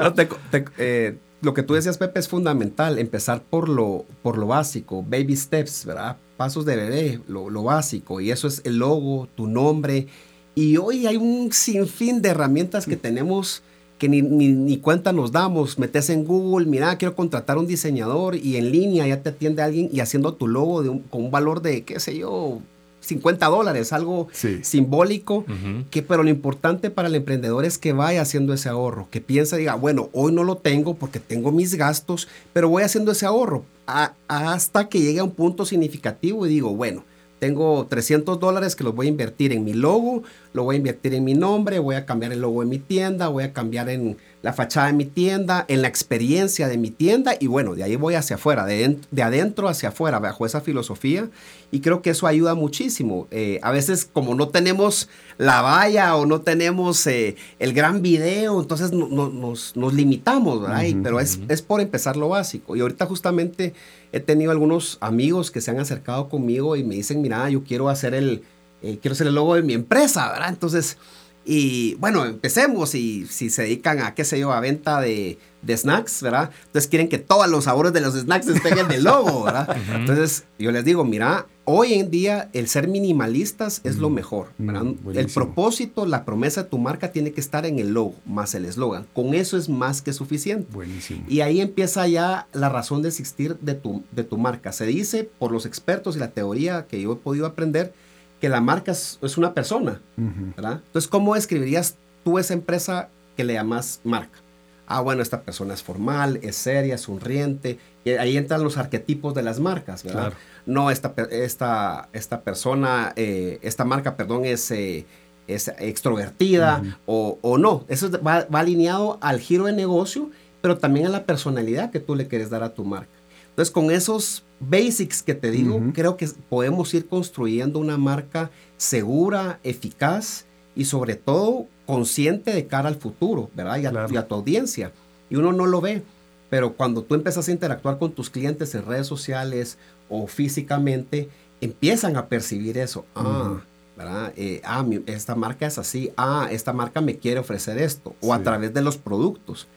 No, 0.04 0.14
te- 0.14 0.26
te- 0.50 0.66
eh, 0.78 1.18
lo 1.42 1.54
que 1.54 1.64
tú 1.64 1.74
decías, 1.74 1.98
Pepe, 1.98 2.20
es 2.20 2.28
fundamental. 2.28 3.00
Empezar 3.00 3.42
por 3.44 3.68
lo, 3.70 4.06
por 4.24 4.38
lo 4.38 4.48
básico, 4.48 5.04
baby 5.04 5.36
steps, 5.36 5.86
¿verdad? 5.86 6.18
Pasos 6.38 6.66
de 6.66 6.76
bebé, 6.76 7.20
lo, 7.28 7.50
lo 7.50 7.64
básico. 7.64 8.22
Y 8.22 8.32
eso 8.32 8.48
es 8.48 8.62
el 8.64 8.78
logo, 8.78 9.28
tu 9.36 9.48
nombre. 9.48 10.08
Y 10.56 10.78
hoy 10.78 11.08
hay 11.08 11.18
un 11.18 11.52
sinfín 11.52 12.22
de 12.22 12.30
herramientas 12.30 12.86
que 12.86 12.98
tenemos 12.98 13.64
que 13.98 14.10
ni, 14.10 14.22
ni- 14.24 14.48
ni 14.52 14.78
cuenta 14.78 15.14
nos 15.14 15.32
damos. 15.32 15.78
Metes 15.78 16.10
en 16.10 16.26
Google, 16.26 16.66
mira, 16.66 16.98
quiero 16.98 17.16
contratar 17.16 17.58
un 17.60 17.68
diseñador 17.68 18.36
y 18.36 18.56
en 18.58 18.72
línea 18.72 19.06
ya 19.08 19.22
te 19.22 19.30
atiende 19.30 19.62
alguien 19.62 19.90
y 19.94 20.00
haciendo 20.00 20.34
tu 20.34 20.48
logo 20.48 20.82
de 20.82 20.90
un- 20.90 21.00
con 21.02 21.24
un 21.26 21.32
valor 21.32 21.62
de, 21.62 21.84
qué 21.84 22.00
sé 22.00 22.18
yo, 22.18 22.60
50 23.02 23.48
dólares, 23.48 23.92
algo 23.94 24.28
Sí. 24.32 24.60
simbólico. 24.64 25.46
Que, 25.90 26.02
pero 26.02 26.24
lo 26.24 26.30
importante 26.30 26.90
para 26.90 27.08
el 27.10 27.16
emprendedor 27.16 27.66
es 27.66 27.78
que 27.78 27.94
vaya 27.94 28.22
haciendo 28.22 28.54
ese 28.54 28.70
ahorro, 28.70 29.08
que 29.12 29.20
piense, 29.22 29.58
diga, 29.58 29.76
bueno, 29.76 30.10
hoy 30.14 30.32
no 30.32 30.44
lo 30.44 30.56
tengo 30.58 30.94
porque 30.96 31.20
tengo 31.20 31.52
mis 31.52 31.76
gastos, 31.76 32.28
pero 32.54 32.70
voy 32.70 32.84
haciendo 32.84 33.12
ese 33.12 33.26
ahorro 33.26 33.66
a- 33.88 34.14
hasta 34.28 34.88
que 34.88 35.00
llegue 35.02 35.20
a 35.20 35.24
un 35.24 35.32
punto 35.32 35.66
significativo 35.66 36.46
y 36.46 36.50
digo, 36.50 36.74
bueno, 36.76 37.04
tengo 37.40 37.88
300 37.90 38.40
dólares 38.40 38.76
que 38.76 38.84
los 38.84 38.94
voy 38.94 39.08
a 39.08 39.10
invertir 39.10 39.52
en 39.52 39.64
mi 39.64 39.74
logo, 39.74 40.22
lo 40.54 40.64
voy 40.64 40.76
a 40.76 40.78
invertir 40.78 41.16
en 41.16 41.24
mi 41.24 41.34
nombre, 41.34 41.80
voy 41.80 41.96
a 41.96 42.06
cambiar 42.06 42.32
el 42.32 42.42
logo 42.42 42.62
de 42.62 42.68
mi 42.68 42.78
tienda, 42.78 43.30
voy 43.30 43.44
a 43.44 43.52
cambiar 43.52 43.90
en 43.90 44.18
la 44.42 44.54
fachada 44.54 44.88
de 44.88 44.94
mi 44.94 45.06
tienda, 45.06 45.66
en 45.68 45.84
la 45.84 45.88
experiencia 45.88 46.68
de 46.68 46.78
mi 46.78 46.90
tienda 46.90 47.36
y 47.40 47.46
bueno, 47.46 47.76
de 47.76 47.84
ahí 47.84 47.96
voy 47.96 48.16
hacia 48.16 48.38
afuera, 48.38 48.66
de, 48.66 48.98
de 49.12 49.22
adentro 49.24 49.68
hacia 49.68 49.90
afuera, 49.90 50.18
bajo 50.20 50.48
esa 50.48 50.62
filosofía 50.62 51.30
y 51.72 51.80
creo 51.82 52.02
que 52.02 52.10
eso 52.10 52.26
ayuda 52.26 52.56
muchísimo. 52.56 53.28
Eh, 53.30 53.60
a 53.62 53.72
veces 53.72 54.10
como 54.12 54.34
no 54.34 54.48
tenemos 54.50 55.10
la 55.38 55.62
valla 55.62 56.16
o 56.16 56.26
no 56.26 56.42
tenemos 56.42 57.06
eh, 57.06 57.36
el 57.60 57.74
gran 57.74 58.02
video, 58.02 58.60
entonces 58.60 58.92
no- 58.92 59.08
no- 59.08 59.30
nos, 59.30 59.76
nos 59.76 59.94
limitamos, 59.94 60.60
¿verdad? 60.62 60.84
Y- 60.86 60.96
pero 60.96 61.20
es, 61.20 61.40
es 61.48 61.62
por 61.62 61.80
empezar 61.80 62.18
lo 62.18 62.30
básico. 62.30 62.76
Y 62.76 62.82
ahorita 62.82 63.06
justamente 63.06 63.74
he 64.12 64.20
tenido 64.20 64.50
algunos 64.52 64.98
amigos 65.02 65.52
que 65.52 65.62
se 65.62 65.70
han 65.70 65.80
acercado 65.80 66.30
conmigo 66.30 66.76
y 66.76 66.84
me 66.84 66.96
dicen, 66.96 67.22
mira, 67.22 67.48
yo 67.50 67.64
quiero 67.64 67.90
hacer 67.90 68.16
el, 68.16 68.42
eh, 68.82 68.98
quiero 69.00 69.14
hacer 69.14 69.28
el 69.28 69.36
logo 69.36 69.54
de 69.54 69.62
mi 69.62 69.74
empresa, 69.74 70.32
¿verdad? 70.32 70.50
Entonces, 70.50 70.98
y 71.44 71.96
bueno, 71.96 72.26
empecemos 72.26 72.94
y 72.94 73.26
si 73.26 73.50
se 73.50 73.64
dedican 73.64 74.00
a, 74.00 74.14
qué 74.14 74.24
sé 74.24 74.40
yo, 74.40 74.52
a 74.52 74.60
venta 74.60 75.02
de, 75.02 75.40
de 75.64 75.78
snacks, 75.78 76.22
¿verdad? 76.22 76.52
Entonces 76.68 76.90
quieren 76.90 77.10
que 77.10 77.18
todos 77.18 77.50
los 77.50 77.64
sabores 77.64 77.94
de 77.94 78.02
los 78.02 78.14
snacks 78.14 78.48
estén 78.48 78.78
en 78.78 78.92
el 78.92 79.04
logo, 79.04 79.44
¿verdad? 79.44 79.76
Entonces 79.94 80.46
yo 80.60 80.72
les 80.72 80.86
digo, 80.86 81.04
mira, 81.04 81.48
hoy 81.66 81.96
en 81.96 82.12
día 82.12 82.50
el 82.54 82.68
ser 82.68 82.88
minimalistas 82.88 83.82
es 83.84 83.98
lo 83.98 84.12
mejor, 84.12 84.50
¿verdad? 84.60 84.84
Mm, 84.84 84.88
el 84.90 84.96
buenísimo. 84.96 85.46
propósito, 85.46 86.06
la 86.06 86.26
promesa 86.26 86.64
de 86.64 86.70
tu 86.70 86.78
marca 86.78 87.12
tiene 87.12 87.32
que 87.32 87.42
estar 87.42 87.66
en 87.66 87.80
el 87.80 87.92
logo, 87.94 88.16
más 88.26 88.54
el 88.54 88.66
eslogan. 88.66 89.08
Con 89.14 89.34
eso 89.34 89.58
es 89.58 89.68
más 89.68 90.04
que 90.04 90.14
suficiente. 90.14 90.68
Buenísimo. 90.72 91.26
Y 91.28 91.42
ahí 91.42 91.60
empieza 91.60 92.08
ya 92.08 92.48
la 92.54 92.70
razón 92.70 93.02
de 93.02 93.10
existir 93.10 93.58
de 93.62 93.74
tu, 93.74 94.04
de 94.12 94.24
tu 94.24 94.38
marca. 94.38 94.72
Se 94.72 94.86
dice 94.86 95.30
por 95.40 95.52
los 95.52 95.66
expertos 95.66 96.16
y 96.16 96.20
la 96.20 96.30
teoría 96.30 96.86
que 96.88 97.02
yo 97.02 97.14
he 97.14 97.16
podido 97.16 97.48
aprender 97.48 97.94
que 98.42 98.50
la 98.50 98.60
marca 98.60 98.92
es, 98.92 99.20
es 99.22 99.38
una 99.38 99.54
persona. 99.54 100.02
¿verdad? 100.18 100.82
Entonces, 100.86 101.08
¿cómo 101.10 101.36
describirías 101.36 101.96
tú 102.26 102.40
esa 102.40 102.54
empresa 102.54 103.08
que 103.38 103.44
le 103.44 103.54
llamas 103.54 104.02
marca? 104.04 104.40
Ah, 104.88 105.00
bueno, 105.00 105.22
esta 105.22 105.44
persona 105.44 105.74
es 105.74 105.82
formal, 105.84 106.40
es 106.42 106.58
seria, 106.58 106.98
sonriente. 106.98 107.80
Y 108.04 108.10
ahí 108.12 108.36
entran 108.36 108.62
los 108.64 108.78
arquetipos 108.78 109.34
de 109.34 109.42
las 109.44 109.60
marcas, 109.62 110.04
¿verdad? 110.04 110.20
Claro. 110.32 110.36
No, 110.66 110.92
esta, 110.92 111.14
esta, 111.30 112.10
esta 112.12 112.42
persona, 112.42 113.14
eh, 113.16 113.60
esta 113.62 113.86
marca, 113.86 114.18
perdón, 114.18 114.44
es, 114.44 114.70
eh, 114.72 115.06
es 115.48 115.70
extrovertida 115.80 116.82
o, 117.06 117.38
o 117.42 117.58
no. 117.58 117.86
Eso 117.88 118.08
es- 118.08 118.14
va, 118.16 118.46
va 118.54 118.60
alineado 118.60 119.18
al 119.22 119.40
giro 119.40 119.66
de 119.66 119.74
negocio, 119.74 120.30
pero 120.62 120.78
también 120.78 121.06
a 121.06 121.10
la 121.10 121.26
personalidad 121.26 121.92
que 121.92 122.00
tú 122.00 122.16
le 122.16 122.28
quieres 122.28 122.50
dar 122.50 122.64
a 122.64 122.74
tu 122.74 122.84
marca. 122.84 123.10
Entonces, 123.52 123.72
con 123.72 123.92
esos 123.92 124.44
basics 124.60 125.22
que 125.24 125.34
te 125.36 125.52
digo, 125.52 125.82
creo 125.94 126.18
que 126.18 126.28
podemos 126.50 126.94
ir 126.94 127.08
construyendo 127.08 127.80
una 127.80 127.98
marca 127.98 128.50
segura, 128.78 129.60
eficaz 129.64 130.46
y 130.76 130.86
sobre 130.86 131.16
todo 131.16 131.68
consciente 131.86 132.54
de 132.54 132.68
cara 132.68 132.88
al 132.90 132.96
futuro, 132.96 133.50
¿verdad? 133.56 133.78
Y 133.78 133.86
a, 133.86 133.92
Claro. 133.92 134.14
y 134.14 134.18
a 134.18 134.28
tu 134.28 134.36
audiencia. 134.36 134.92
Y 135.30 135.36
uno 135.36 135.52
no 135.52 135.66
lo 135.66 135.82
ve, 135.82 136.04
pero 136.50 136.74
cuando 136.74 137.04
tú 137.04 137.16
empiezas 137.16 137.48
a 137.48 137.52
interactuar 137.52 137.98
con 138.00 138.12
tus 138.12 138.30
clientes 138.30 138.74
en 138.76 138.86
redes 138.86 139.08
sociales 139.08 139.78
o 140.10 140.28
físicamente, 140.28 141.30
empiezan 141.60 142.16
a 142.18 142.28
percibir 142.28 142.78
eso. 142.78 143.06
Ah, 143.16 143.50
Ujú. 143.52 143.62
¿verdad? 143.98 144.34
Eh, 144.38 144.62
ah, 144.64 144.84
mi- 144.84 145.04
esta 145.08 145.36
marca 145.36 145.68
es 145.68 145.78
así. 145.78 146.12
Ah, 146.18 146.48
esta 146.52 146.72
marca 146.74 147.02
me 147.02 147.18
quiere 147.18 147.40
ofrecer 147.40 147.78
esto. 147.78 148.16
O 148.22 148.34
a 148.34 148.42
través 148.42 148.74
de 148.74 148.82
los 148.82 148.98
productos. 148.98 149.68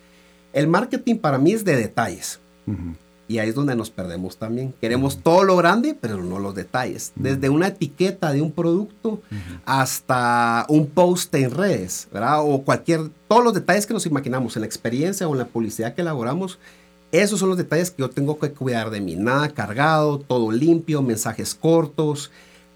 El 0.53 0.69
marketing 0.69 1.17
para 1.17 1.39
mí 1.39 1.53
es 1.53 1.65
de 1.65 1.77
detalles. 1.77 2.39
Ujú. 2.67 2.95
Y 3.27 3.39
ahí 3.39 3.49
es 3.49 3.55
donde 3.55 3.75
nos 3.75 3.89
perdemos 3.91 4.37
también. 4.37 4.75
Queremos 4.81 5.19
todo 5.19 5.45
lo 5.45 5.57
grande, 5.57 5.97
pero 5.99 6.23
no 6.23 6.39
los 6.39 6.55
detalles. 6.55 7.13
Desde 7.17 7.49
una 7.49 7.69
etiqueta 7.69 8.33
de 8.33 8.43
un 8.43 8.53
producto 8.53 9.23
hasta 9.65 10.67
un 10.69 10.87
post 10.89 11.35
en 11.35 11.51
redes, 11.51 12.07
¿verdad? 12.13 12.41
O 12.43 12.63
cualquier, 12.63 13.09
todos 13.27 13.43
los 13.43 13.55
detalles 13.55 13.87
que 13.87 13.95
nos 13.95 14.05
imaginamos 14.05 14.57
en 14.57 14.61
la 14.61 14.67
experiencia 14.67 15.27
o 15.27 15.33
en 15.33 15.39
la 15.39 15.47
publicidad 15.47 15.95
que 15.95 16.03
elaboramos, 16.03 16.59
Esos 17.13 17.39
son 17.39 17.49
los 17.49 17.59
detalles 17.59 17.93
que 17.93 18.03
yo 18.03 18.11
tengo 18.11 18.41
que 18.41 18.51
cuidar 18.51 18.91
de 18.91 19.01
mí. 19.01 19.15
Nada 19.15 19.49
cargado, 19.51 20.19
todo 20.19 20.51
limpio, 20.51 21.01
mensajes 21.01 21.55
cortos. 21.55 22.33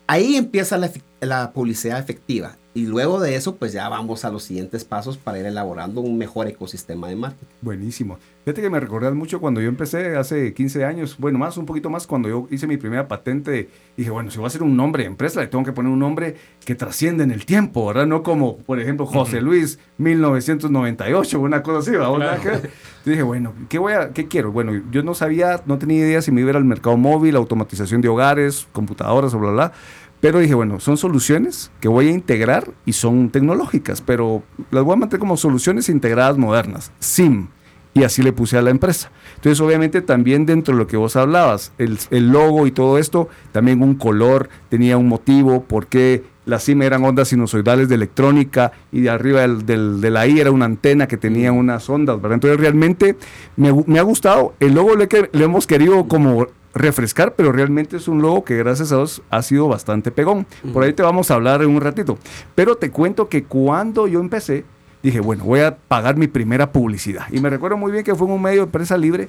Ahí 0.07 0.37
empieza 0.37 0.79
la, 0.79 0.93
la 1.21 1.51
publicidad 1.51 1.99
efectiva. 1.99 2.57
Y 2.79 2.87
luego 2.87 3.19
de 3.19 3.35
eso, 3.35 3.57
pues 3.57 3.73
ya 3.73 3.89
vamos 3.89 4.25
a 4.25 4.31
los 4.31 4.45
siguientes 4.45 4.85
pasos 4.85 5.19
para 5.19 5.37
ir 5.41 5.47
elaborando 5.47 6.01
un 6.01 6.17
mejor 6.17 6.47
ecosistema 6.47 7.09
de 7.09 7.17
marketing. 7.17 7.53
Buenísimo. 7.61 8.19
Fíjate 8.45 8.63
que 8.63 8.71
me 8.71 8.79
recordás 8.79 9.15
mucho 9.15 9.41
cuando 9.41 9.61
yo 9.61 9.69
empecé 9.69 10.17
hace 10.17 10.55
15 10.55 10.85
años, 10.85 11.17
bueno, 11.19 11.41
más, 11.41 11.57
un 11.57 11.67
poquito 11.67 11.91
más, 11.91 12.07
cuando 12.07 12.29
yo 12.29 12.47
hice 12.53 12.69
mi 12.69 12.77
primera 12.77 13.09
patente, 13.09 13.69
dije, 13.97 14.11
bueno, 14.11 14.31
si 14.31 14.39
voy 14.39 14.45
a 14.45 14.47
hacer 14.47 14.63
un 14.63 14.77
nombre 14.77 15.03
de 15.03 15.09
empresa, 15.09 15.41
le 15.41 15.49
tengo 15.49 15.65
que 15.65 15.73
poner 15.73 15.91
un 15.91 15.99
nombre 15.99 16.37
que 16.65 16.77
trasciende 16.77 17.25
en 17.25 17.33
el 17.33 17.47
tiempo, 17.47 17.85
¿verdad? 17.85 18.07
No 18.07 18.23
como, 18.23 18.59
por 18.59 18.79
ejemplo, 18.79 19.07
José 19.07 19.41
Luis 19.41 19.81
1998, 19.97 21.41
una 21.41 21.61
cosa 21.65 21.81
así, 21.81 21.91
¿verdad? 21.91 22.39
Claro. 22.41 22.61
dije, 23.05 23.23
bueno, 23.25 23.55
¿qué, 23.69 23.79
voy 23.79 23.95
a, 23.95 24.11
¿qué 24.11 24.29
quiero? 24.29 24.53
Bueno, 24.53 24.81
yo 24.93 25.03
no 25.03 25.15
sabía, 25.15 25.63
no 25.67 25.79
tenía 25.79 25.99
idea 25.99 26.23
si 26.23 26.31
me 26.31 26.43
iba 26.43 26.53
al 26.53 26.65
mercado 26.65 26.97
móvil, 26.97 27.35
automatización 27.35 28.03
de 28.03 28.09
hogares, 28.09 28.69
computadoras 28.71 29.35
o 29.35 29.41
bla, 29.41 29.51
bla. 29.51 29.73
Pero 30.21 30.41
dije, 30.41 30.55
bueno, 30.55 30.81
son 30.81 30.97
soluciones 30.97 31.71
que 31.81 31.89
voy 31.89 32.09
a 32.09 32.13
integrar 32.13 32.73
y 32.85 32.93
son 32.95 33.31
tecnológicas, 33.31 34.01
pero 34.01 34.43
las 34.71 34.83
voy 34.83 34.95
a 34.95 34.97
mantener 34.97 35.21
como 35.21 35.37
soluciones 35.37 35.89
integradas 35.89 36.39
modernas, 36.39 36.91
SIM. 36.99 37.49
Y 37.95 38.05
así 38.05 38.23
le 38.23 38.33
puse 38.33 38.57
a 38.57 38.63
la 38.63 38.71
empresa. 38.71 39.11
Entonces, 39.37 39.61
obviamente, 39.61 40.03
también 40.03 40.47
dentro 40.47 40.75
de 40.75 40.79
lo 40.79 40.87
que 40.87 40.97
vos 40.97 41.17
hablabas, 41.17 41.73
el, 41.79 41.99
el 42.11 42.29
logo 42.29 42.67
y 42.67 42.71
todo 42.71 42.99
esto, 42.99 43.29
también 43.51 43.83
un 43.83 43.95
color, 43.95 44.49
tenía 44.69 44.97
un 44.97 45.09
motivo, 45.09 45.65
porque 45.65 46.23
las 46.45 46.63
SIM 46.63 46.83
eran 46.83 47.05
ondas 47.05 47.29
sinusoidales 47.29 47.89
de 47.89 47.97
electrónica 47.97 48.73
y 48.93 49.01
de 49.01 49.11
arriba 49.11 49.41
del, 49.41 49.67
del, 49.67 50.01
de 50.01 50.11
la 50.11 50.27
I 50.27 50.39
era 50.41 50.51
una 50.51 50.67
antena 50.67 51.09
que 51.09 51.17
tenía 51.17 51.51
unas 51.51 51.89
ondas, 51.91 52.21
¿verdad? 52.21 52.35
Entonces, 52.35 52.61
realmente 52.61 53.17
me, 53.57 53.73
me 53.87 53.99
ha 53.99 54.03
gustado. 54.03 54.55
El 54.61 54.75
logo 54.75 54.95
le, 54.95 55.09
le 55.33 55.45
hemos 55.45 55.67
querido 55.67 56.07
como 56.07 56.47
refrescar, 56.75 57.35
pero 57.35 57.53
realmente 57.53 57.97
es 57.97 58.09
un 58.09 58.23
logo 58.23 58.45
que 58.45 58.57
gracias 58.57 58.93
a 58.93 58.97
Dios 58.97 59.23
ha 59.31 59.43
sido 59.43 59.69
bastante 59.69 60.11
pegón. 60.11 60.47
Por 60.73 60.85
ahí 60.85 60.93
te 60.93 61.03
vamos 61.03 61.31
a 61.31 61.35
hablar 61.35 61.63
en 61.63 61.71
un 61.71 61.81
ratito. 61.81 62.19
Pero 62.55 62.77
te 62.77 62.91
cuento 62.91 63.29
que 63.29 63.45
cuando 63.45 64.07
yo 64.07 64.21
empecé, 64.21 64.65
dije, 65.03 65.21
bueno, 65.21 65.45
voy 65.45 65.61
a 65.61 65.77
pagar 65.77 66.17
mi 66.17 66.27
primera 66.27 66.73
publicidad. 66.73 67.27
Y 67.31 67.41
me 67.41 67.51
recuerdo 67.51 67.77
muy 67.77 67.93
bien 67.93 68.05
que 68.05 68.15
fue 68.15 68.27
en 68.27 68.35
un 68.35 68.43
medio 68.43 68.61
de 68.61 68.65
empresa 68.65 68.97
libre 68.97 69.29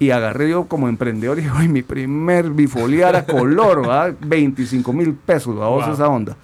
y 0.00 0.10
agarré 0.12 0.48
yo 0.48 0.64
como 0.64 0.88
emprendedor 0.88 1.38
y 1.38 1.42
dije, 1.42 1.52
Ay, 1.54 1.68
mi 1.68 1.82
primer 1.82 2.48
bifoliar 2.50 3.14
a 3.16 3.26
color, 3.26 3.82
¿verdad? 3.82 4.14
25 4.18 4.92
mil 4.94 5.12
pesos, 5.12 5.54
vamos 5.54 5.86
esa 5.86 6.08
onda. 6.08 6.36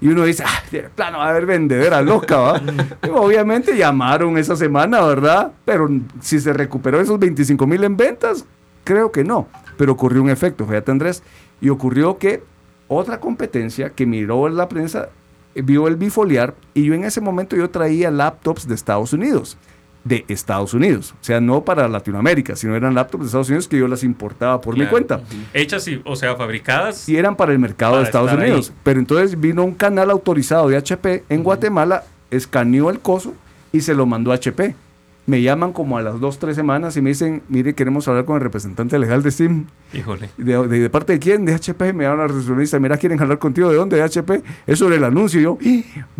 Y 0.00 0.08
uno 0.08 0.24
dice, 0.24 0.44
ah, 0.46 0.62
de 0.70 0.88
plano 0.88 1.18
va 1.18 1.26
a 1.26 1.30
haber 1.30 1.44
vendedera 1.44 2.00
loca, 2.00 2.38
¿va? 2.38 2.62
obviamente 3.14 3.76
llamaron 3.76 4.38
esa 4.38 4.56
semana, 4.56 5.02
¿verdad? 5.02 5.52
Pero 5.66 5.90
si 6.20 6.40
se 6.40 6.54
recuperó 6.54 7.00
esos 7.02 7.18
25 7.18 7.66
mil 7.66 7.84
en 7.84 7.98
ventas, 7.98 8.46
creo 8.84 9.12
que 9.12 9.24
no 9.24 9.48
pero 9.76 9.92
ocurrió 9.92 10.22
un 10.22 10.30
efecto, 10.30 10.66
fíjate 10.66 10.90
Andrés, 10.90 11.22
y 11.60 11.68
ocurrió 11.68 12.18
que 12.18 12.42
otra 12.88 13.20
competencia 13.20 13.90
que 13.90 14.06
miró 14.06 14.46
en 14.46 14.56
la 14.56 14.68
prensa 14.68 15.08
vio 15.54 15.88
el 15.88 15.96
bifoliar 15.96 16.54
y 16.74 16.84
yo 16.84 16.94
en 16.94 17.04
ese 17.04 17.20
momento 17.20 17.56
yo 17.56 17.68
traía 17.70 18.10
laptops 18.10 18.66
de 18.68 18.74
Estados 18.74 19.12
Unidos, 19.12 19.56
de 20.04 20.24
Estados 20.28 20.74
Unidos, 20.74 21.14
o 21.20 21.24
sea, 21.24 21.40
no 21.40 21.64
para 21.64 21.88
Latinoamérica, 21.88 22.56
sino 22.56 22.74
eran 22.74 22.94
laptops 22.94 23.24
de 23.24 23.26
Estados 23.26 23.48
Unidos 23.48 23.68
que 23.68 23.78
yo 23.78 23.88
las 23.88 24.02
importaba 24.02 24.60
por 24.60 24.76
mi 24.76 24.86
cuenta. 24.86 25.20
Hechas, 25.52 25.86
y, 25.88 26.00
o 26.04 26.16
sea, 26.16 26.36
fabricadas. 26.36 27.08
Y 27.08 27.16
eran 27.16 27.36
para 27.36 27.52
el 27.52 27.58
mercado 27.58 27.98
de 27.98 28.04
Estados 28.04 28.32
Unidos, 28.32 28.72
pero 28.82 28.98
entonces 28.98 29.40
vino 29.40 29.64
un 29.64 29.74
canal 29.74 30.10
autorizado 30.10 30.68
de 30.68 30.76
HP 30.76 31.24
en 31.28 31.42
Guatemala, 31.42 32.04
escaneó 32.30 32.90
el 32.90 33.00
coso 33.00 33.34
y 33.72 33.80
se 33.80 33.94
lo 33.94 34.06
mandó 34.06 34.32
a 34.32 34.36
HP 34.36 34.74
me 35.24 35.40
llaman 35.40 35.72
como 35.72 35.98
a 35.98 36.02
las 36.02 36.18
dos, 36.18 36.38
tres 36.38 36.56
semanas 36.56 36.96
y 36.96 37.02
me 37.02 37.10
dicen, 37.10 37.42
mire, 37.48 37.74
queremos 37.74 38.08
hablar 38.08 38.24
con 38.24 38.36
el 38.36 38.42
representante 38.42 38.98
legal 38.98 39.22
de 39.22 39.30
Steam. 39.30 39.66
Híjole. 39.92 40.30
¿De, 40.36 40.66
de, 40.66 40.90
parte 40.90 41.12
de 41.12 41.18
quién? 41.20 41.44
De 41.44 41.54
HP. 41.54 41.92
Me 41.92 42.04
llaman 42.04 42.20
a 42.20 42.22
la 42.22 42.28
recepcionista, 42.28 42.80
mira, 42.80 42.96
quieren 42.96 43.20
hablar 43.20 43.38
contigo. 43.38 43.70
¿De 43.70 43.76
dónde? 43.76 43.96
De 43.96 44.02
HP. 44.02 44.42
Es 44.66 44.78
sobre 44.80 44.96
el 44.96 45.04
anuncio. 45.04 45.40
Y 45.40 45.44
yo, 45.44 45.58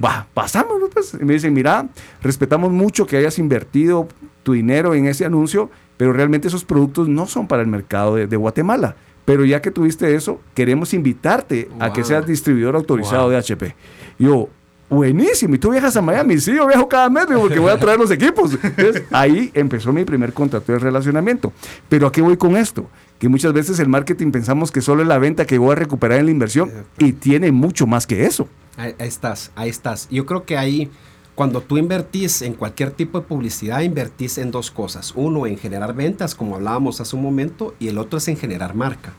va, 0.02 0.26
pasámonos 0.32 0.90
pues. 0.92 1.14
Y 1.20 1.24
me 1.24 1.34
dicen, 1.34 1.52
mira, 1.52 1.88
respetamos 2.22 2.70
mucho 2.70 3.06
que 3.06 3.16
hayas 3.16 3.38
invertido 3.38 4.06
tu 4.44 4.52
dinero 4.52 4.94
en 4.94 5.06
ese 5.06 5.24
anuncio, 5.24 5.70
pero 5.96 6.12
realmente 6.12 6.48
esos 6.48 6.64
productos 6.64 7.08
no 7.08 7.26
son 7.26 7.48
para 7.48 7.62
el 7.62 7.68
mercado 7.68 8.14
de, 8.14 8.28
de 8.28 8.36
Guatemala. 8.36 8.94
Pero 9.24 9.44
ya 9.44 9.62
que 9.62 9.70
tuviste 9.70 10.14
eso, 10.14 10.40
queremos 10.54 10.94
invitarte 10.94 11.68
a 11.78 11.92
que 11.92 12.02
seas 12.02 12.26
distribuidor 12.26 12.74
autorizado 12.74 13.30
de 13.30 13.36
HP. 13.36 13.74
Y 14.18 14.24
yo, 14.24 14.48
buenísimo. 14.92 15.54
¿Y 15.54 15.58
tú 15.58 15.70
viajas 15.70 15.96
a 15.96 16.02
Miami? 16.02 16.38
Sí, 16.38 16.54
yo 16.54 16.66
viajo 16.66 16.88
cada 16.88 17.08
mes 17.08 17.26
porque 17.26 17.58
voy 17.58 17.70
a 17.70 17.78
traer 17.78 17.98
los 17.98 18.10
equipos. 18.10 18.52
Entonces, 18.62 19.04
ahí 19.10 19.50
empezó 19.54 19.92
mi 19.92 20.04
primer 20.04 20.32
contrato 20.32 20.72
de 20.72 20.78
relacionamiento. 20.78 21.52
Pero 21.88 22.06
¿a 22.06 22.12
qué 22.12 22.20
voy 22.20 22.36
con 22.36 22.56
esto? 22.56 22.86
Que 23.18 23.28
muchas 23.28 23.52
veces 23.52 23.78
el 23.78 23.88
marketing 23.88 24.30
pensamos 24.30 24.70
que 24.70 24.80
solo 24.80 25.02
es 25.02 25.08
la 25.08 25.18
venta 25.18 25.46
que 25.46 25.58
voy 25.58 25.72
a 25.72 25.76
recuperar 25.76 26.18
en 26.18 26.26
la 26.26 26.30
inversión 26.30 26.70
y 26.98 27.12
tiene 27.12 27.52
mucho 27.52 27.86
más 27.86 28.06
que 28.06 28.26
eso. 28.26 28.48
Ahí, 28.76 28.94
estás, 28.98 29.50
ahí 29.54 29.70
estás. 29.70 30.08
Yo 30.10 30.26
creo 30.26 30.44
que 30.44 30.58
ahí, 30.58 30.90
cuando 31.34 31.60
tú 31.60 31.78
invertís 31.78 32.42
en 32.42 32.54
cualquier 32.54 32.90
tipo 32.90 33.20
de 33.20 33.26
publicidad, 33.26 33.80
invertís 33.80 34.38
en 34.38 34.50
dos 34.50 34.70
cosas. 34.70 35.12
Uno, 35.14 35.46
en 35.46 35.56
generar 35.56 35.94
ventas, 35.94 36.34
como 36.34 36.56
hablábamos 36.56 37.00
hace 37.00 37.16
un 37.16 37.22
momento, 37.22 37.74
y 37.78 37.88
el 37.88 37.98
otro 37.98 38.18
es 38.18 38.28
en 38.28 38.36
generar 38.36 38.74
marca. 38.74 39.12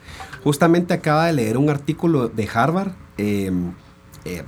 Justamente 0.44 0.94
acaba 0.94 1.27
de 1.27 1.34
leer 1.34 1.58
un 1.58 1.70
artículo 1.70 2.27
de 2.27 2.50
Harvard. 2.53 2.92
Eh, 3.18 3.51
eh, 4.25 4.44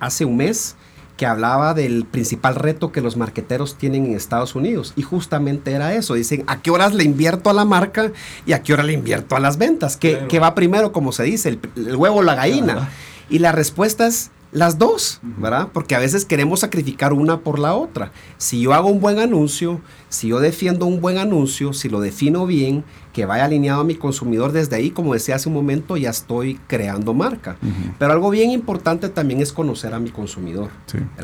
hace 0.00 0.24
un 0.24 0.36
mes 0.36 0.76
que 1.16 1.26
hablaba 1.26 1.74
del 1.74 2.04
principal 2.04 2.56
reto 2.56 2.90
que 2.90 3.00
los 3.00 3.16
marqueteros 3.16 3.76
tienen 3.76 4.06
en 4.06 4.14
Estados 4.14 4.54
Unidos. 4.54 4.92
Y 4.96 5.02
justamente 5.02 5.72
era 5.72 5.94
eso. 5.94 6.14
Dicen, 6.14 6.44
¿a 6.46 6.60
qué 6.60 6.70
horas 6.70 6.92
le 6.92 7.04
invierto 7.04 7.50
a 7.50 7.52
la 7.52 7.64
marca 7.64 8.10
y 8.46 8.52
a 8.52 8.62
qué 8.62 8.72
hora 8.72 8.82
le 8.82 8.92
invierto 8.92 9.36
a 9.36 9.40
las 9.40 9.56
ventas? 9.56 9.96
¿Qué, 9.96 10.38
va 10.40 10.54
primero, 10.54 10.92
como 10.92 11.12
se 11.12 11.22
dice, 11.22 11.60
el, 11.76 11.96
huevo 11.96 12.16
o 12.16 12.22
la 12.22 12.34
gallina? 12.34 12.88
Y 13.30 13.38
la 13.38 13.52
respuesta 13.52 14.06
es 14.06 14.32
las 14.50 14.78
dos, 14.78 15.20
¿verdad? 15.22 15.68
Porque 15.72 15.94
a 15.94 15.98
veces 15.98 16.24
queremos 16.24 16.60
sacrificar 16.60 17.12
una 17.12 17.40
por 17.40 17.58
la 17.58 17.74
otra. 17.74 18.12
Si 18.38 18.60
yo 18.60 18.72
hago 18.72 18.88
un 18.88 19.00
buen 19.00 19.18
anuncio, 19.18 19.80
si 20.08 20.28
yo 20.28 20.40
defiendo 20.40 20.86
un 20.86 21.00
buen 21.00 21.18
anuncio, 21.18 21.72
si 21.72 21.88
lo 21.88 22.00
defino 22.00 22.46
bien, 22.46 22.84
que 23.14 23.26
vaya 23.26 23.44
alineado 23.44 23.80
a 23.80 23.84
mi 23.84 23.94
consumidor 23.94 24.50
desde 24.50 24.74
ahí, 24.74 24.90
como 24.90 25.14
decía 25.14 25.36
hace 25.36 25.48
un 25.48 25.54
momento, 25.54 25.96
ya 25.96 26.10
estoy 26.10 26.58
creando 26.66 27.14
marca. 27.14 27.56
Pero 27.98 28.12
algo 28.12 28.28
bien 28.28 28.50
importante 28.50 29.08
también 29.08 29.40
es 29.40 29.52
conocer 29.52 29.94
a 29.94 30.00
mi 30.00 30.10
consumidor. 30.10 30.70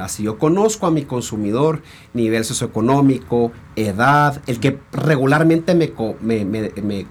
Si 0.08 0.22
yo 0.22 0.38
conozco 0.38 0.86
a 0.86 0.90
mi 0.90 1.02
consumidor, 1.02 1.82
nivel 2.14 2.44
socioeconómico, 2.44 3.52
edad, 3.76 4.40
el 4.46 4.60
que 4.60 4.78
regularmente 4.92 5.74
me, 5.74 5.92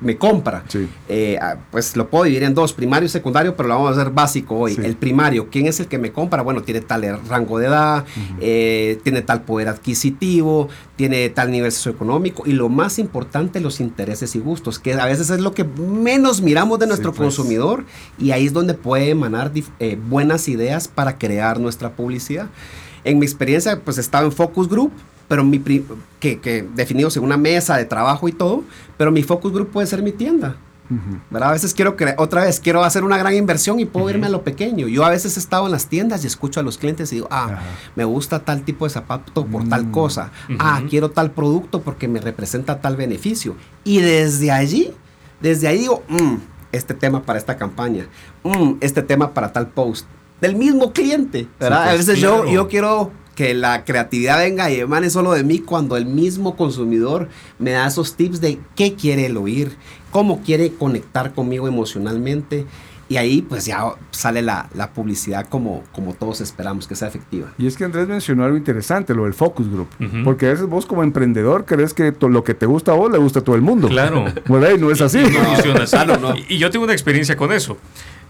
me, 0.01 0.17
compra, 0.17 0.63
eh, 1.07 1.38
ah, 1.41 1.57
pues 1.71 1.95
lo 1.95 2.09
puedo 2.09 2.24
dividir 2.25 2.43
en 2.43 2.53
dos, 2.53 2.74
primario 2.74 3.05
y 3.05 3.09
secundario, 3.09 3.55
pero 3.55 3.67
lo 3.67 3.75
vamos 3.75 3.98
a 3.98 4.01
hacer 4.01 4.13
básico 4.13 4.55
hoy. 4.57 4.77
El 4.81 4.95
primario, 4.95 5.50
¿quién 5.50 5.67
es 5.67 5.79
el 5.79 5.88
que 5.88 5.98
me 5.98 6.12
compra? 6.12 6.41
Bueno, 6.41 6.62
tiene 6.62 6.81
tal 6.81 7.19
rango 7.27 7.59
de 7.59 7.67
edad, 7.67 8.05
eh, 8.39 9.00
tiene 9.03 9.21
tal 9.24 9.41
poder 9.41 9.67
adquisitivo, 9.67 10.69
tiene 10.95 11.29
tal 11.29 11.51
nivel 11.51 11.71
socioeconómico 11.71 12.43
y 12.45 12.53
lo 12.53 12.69
más 12.69 13.00
importante, 13.00 13.59
los 13.59 13.79
intereses 13.79 14.36
y 14.36 14.39
gustos 14.39 14.68
que 14.77 14.93
a 14.93 15.05
veces 15.05 15.31
es 15.31 15.39
lo 15.39 15.53
que 15.53 15.63
menos 15.63 16.41
miramos 16.41 16.77
de 16.77 16.85
nuestro 16.85 17.11
pues. 17.11 17.21
consumidor 17.21 17.85
y 18.19 18.31
ahí 18.31 18.45
es 18.45 18.53
donde 18.53 18.75
puede 18.75 19.09
emanar 19.09 19.51
eh, 19.79 19.97
buenas 20.07 20.47
ideas 20.47 20.88
para 20.88 21.17
crear 21.17 21.59
nuestra 21.59 21.93
publicidad. 21.93 22.49
En 23.03 23.17
mi 23.17 23.25
experiencia, 23.25 23.79
pues 23.79 23.97
estaba 23.97 24.25
en 24.25 24.31
Focus 24.31 24.69
Group, 24.69 24.91
pero 25.27 25.43
mi 25.43 25.59
que, 26.19 26.39
que 26.39 26.67
definidos 26.75 27.17
en 27.17 27.23
una 27.23 27.38
mesa 27.38 27.77
de 27.77 27.85
trabajo 27.85 28.27
y 28.27 28.33
todo, 28.33 28.63
pero 28.97 29.11
mi 29.11 29.23
Focus 29.23 29.53
Group 29.53 29.69
puede 29.69 29.88
ser 29.88 30.03
mi 30.03 30.11
tienda. 30.11 30.57
A 31.34 31.51
veces 31.51 31.74
quiero 31.74 31.96
otra 32.17 32.46
vez 32.46 32.60
quiero 32.60 32.84
hacer 32.84 33.03
una 33.03 33.17
gran 33.17 33.36
inversión 33.36 33.79
y 33.79 33.86
puedo 33.86 34.10
irme 34.10 34.27
a 34.27 34.29
lo 34.29 34.43
pequeño. 34.43 34.88
Yo 34.88 35.05
a 35.05 35.10
veces 35.10 35.38
he 35.38 35.39
estado 35.39 35.65
en 35.65 35.72
las 35.72 35.88
tiendas 35.88 36.24
y 36.24 36.27
escucho 36.27 36.60
a 36.60 36.63
los 36.63 36.77
clientes 36.77 37.12
y 37.12 37.15
digo, 37.15 37.27
ah, 37.31 37.60
me 37.96 38.03
gusta 38.03 38.39
tal 38.39 38.63
tipo 38.63 38.86
de 38.86 38.91
zapato 38.91 39.46
por 39.46 39.67
tal 39.69 39.88
mm. 39.88 39.91
cosa. 39.91 40.31
Ah, 40.58 40.81
quiero 40.89 41.12
tal 41.12 41.31
producto 41.31 41.81
porque 41.81 42.08
me 42.08 42.19
representa 42.19 42.81
tal 42.81 42.96
beneficio. 42.96 43.55
Y 43.84 44.00
desde 44.00 44.51
allí, 44.51 44.91
desde 45.39 45.67
ahí 45.67 45.79
digo, 45.79 46.03
mm, 46.10 46.36
este 46.72 46.93
tema 46.93 47.24
para 47.24 47.39
esta 47.39 47.58
campaña, 47.58 48.08
mm, 48.43 48.74
este 48.81 49.01
tema 49.03 49.34
para 49.34 49.51
tal 49.53 49.67
post. 49.67 50.08
Del 50.41 50.55
mismo 50.55 50.93
cliente, 50.93 51.48
¿verdad? 51.60 51.84
a 51.84 51.86
pues, 51.88 52.08
veces 52.08 52.22
yo, 52.22 52.46
yo 52.46 52.69
quiero 52.69 53.12
que 53.39 53.53
la 53.53 53.86
creatividad 53.86 54.38
venga 54.38 54.69
y 54.69 54.81
emane 54.81 55.10
solo 55.10 55.31
de 55.31 55.46
mí 55.46 55.60
cuando 55.60 55.96
el 55.96 56.05
mismo 56.05 56.58
consumidor 56.58 57.29
me 57.58 57.72
da 57.72 57.88
esos 57.88 58.17
tips 58.17 58.41
de 58.41 58.60
qué 58.75 58.96
quiere 58.96 59.27
el 59.27 59.38
oír, 59.38 59.77
cómo 60.12 60.41
quiere 60.41 60.74
conectar 60.74 61.34
conmigo 61.34 61.65
emocionalmente. 61.65 62.65
Y 63.08 63.15
ahí 63.15 63.41
pues 63.41 63.65
ya 63.65 63.93
sale 64.12 64.41
la, 64.41 64.67
publicidad 64.93 65.48
como, 65.48 65.86
como 65.93 66.15
todos 66.15 66.41
esperamos 66.41 66.86
que 66.86 66.96
sea 66.96 67.08
efectiva. 67.08 67.48
Y 67.58 67.67
es 67.67 67.77
que 67.77 67.86
Andrés 67.86 68.10
mencionó 68.10 68.43
algo 68.43 68.58
interesante, 68.58 69.15
lo 69.15 69.24
del 69.24 69.34
focus 69.34 69.72
group. 69.72 69.88
Porque 70.25 70.48
a 70.48 70.50
veces 70.50 70.65
vos 70.65 70.86
como 70.86 71.01
emprendedor 71.01 71.63
crees 71.63 71.93
que 71.93 72.13
lo 72.19 72.43
que 72.43 72.53
te 72.53 72.65
gusta 72.65 72.91
a 72.91 72.96
vos 72.96 73.10
le 73.10 73.19
gusta 73.19 73.39
a 73.39 73.43
todo 73.46 73.55
el 73.55 73.62
mundo. 73.62 73.88
Claro. 73.88 74.25
Bueno, 74.48 74.69
y 74.69 74.77
no 74.77 74.91
es 74.91 75.00
así. 75.00 75.19
No, 75.19 75.39
funciona 75.46 75.84
así. 75.86 76.46
Y, 76.50 76.58
yo 76.58 76.69
tengo 76.72 76.84
una 76.84 76.93
experiencia 76.93 77.38
con 77.38 77.53
eso. 77.53 77.77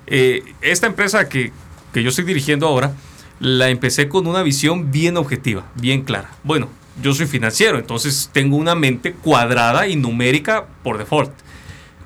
Eh, 0.06 0.44
esta 0.62 0.86
empresa 0.86 1.28
que, 1.28 1.52
que 1.94 2.04
yo 2.04 2.10
estoy 2.10 2.26
dirigiendo 2.26 2.68
ahora, 2.68 2.94
la 3.40 3.70
empecé 3.70 4.10
con 4.10 4.28
una 4.28 4.44
visión 4.44 4.92
bien 4.92 5.18
objetiva, 5.18 5.66
bien 5.76 6.04
clara. 6.04 6.32
Bueno, 6.44 6.70
yo 7.02 7.14
soy 7.14 7.26
financiero, 7.26 7.78
entonces 7.78 8.30
tengo 8.34 8.58
una 8.58 8.76
mente 8.76 9.14
cuadrada 9.14 9.88
y 9.88 9.96
numérica 9.96 10.66
por 10.84 10.98
default. 10.98 11.32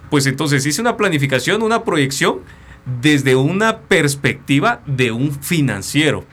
Pues 0.09 0.27
entonces 0.27 0.65
hice 0.65 0.81
una 0.81 0.97
planificación, 0.97 1.63
una 1.63 1.83
proyección 1.83 2.41
desde 3.01 3.35
una 3.35 3.79
perspectiva 3.79 4.81
de 4.85 5.11
un 5.11 5.31
financiero. 5.31 6.25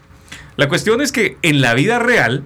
La 0.56 0.68
cuestión 0.68 1.00
es 1.00 1.12
que 1.12 1.38
en 1.42 1.62
la 1.62 1.72
vida 1.74 1.98
real, 1.98 2.44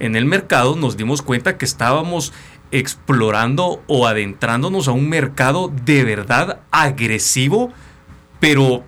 en 0.00 0.16
el 0.16 0.24
mercado, 0.24 0.74
nos 0.74 0.96
dimos 0.96 1.22
cuenta 1.22 1.58
que 1.58 1.64
estábamos 1.64 2.32
explorando 2.72 3.82
o 3.86 4.06
adentrándonos 4.06 4.88
a 4.88 4.92
un 4.92 5.08
mercado 5.08 5.70
de 5.84 6.02
verdad 6.02 6.60
agresivo, 6.72 7.70
pero, 8.40 8.82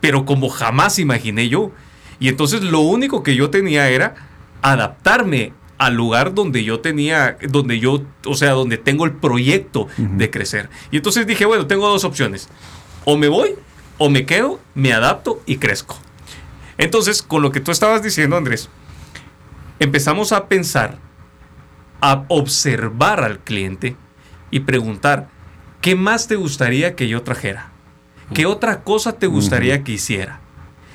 pero 0.00 0.24
como 0.24 0.48
jamás 0.48 0.98
imaginé 0.98 1.48
yo. 1.48 1.72
Y 2.20 2.28
entonces 2.28 2.62
lo 2.62 2.80
único 2.80 3.22
que 3.22 3.36
yo 3.36 3.50
tenía 3.50 3.88
era 3.88 4.14
adaptarme 4.62 5.52
al 5.78 5.94
lugar 5.94 6.34
donde 6.34 6.64
yo 6.64 6.80
tenía, 6.80 7.38
donde 7.48 7.78
yo, 7.78 8.02
o 8.26 8.34
sea, 8.34 8.50
donde 8.50 8.78
tengo 8.78 9.04
el 9.04 9.12
proyecto 9.12 9.86
de 9.96 10.30
crecer. 10.30 10.68
Y 10.90 10.96
entonces 10.96 11.26
dije, 11.26 11.46
bueno, 11.46 11.66
tengo 11.66 11.88
dos 11.88 12.04
opciones. 12.04 12.48
O 13.04 13.16
me 13.16 13.28
voy, 13.28 13.54
o 13.96 14.10
me 14.10 14.26
quedo, 14.26 14.60
me 14.74 14.92
adapto 14.92 15.40
y 15.46 15.56
crezco. 15.56 15.96
Entonces, 16.78 17.22
con 17.22 17.42
lo 17.42 17.52
que 17.52 17.60
tú 17.60 17.70
estabas 17.70 18.02
diciendo, 18.02 18.36
Andrés, 18.36 18.68
empezamos 19.78 20.32
a 20.32 20.46
pensar, 20.46 20.98
a 22.00 22.24
observar 22.28 23.22
al 23.22 23.38
cliente 23.38 23.96
y 24.50 24.60
preguntar, 24.60 25.28
¿qué 25.80 25.94
más 25.94 26.26
te 26.26 26.36
gustaría 26.36 26.96
que 26.96 27.08
yo 27.08 27.22
trajera? 27.22 27.70
¿Qué 28.34 28.46
otra 28.46 28.82
cosa 28.82 29.12
te 29.12 29.26
gustaría 29.26 29.84
que 29.84 29.92
hiciera? 29.92 30.40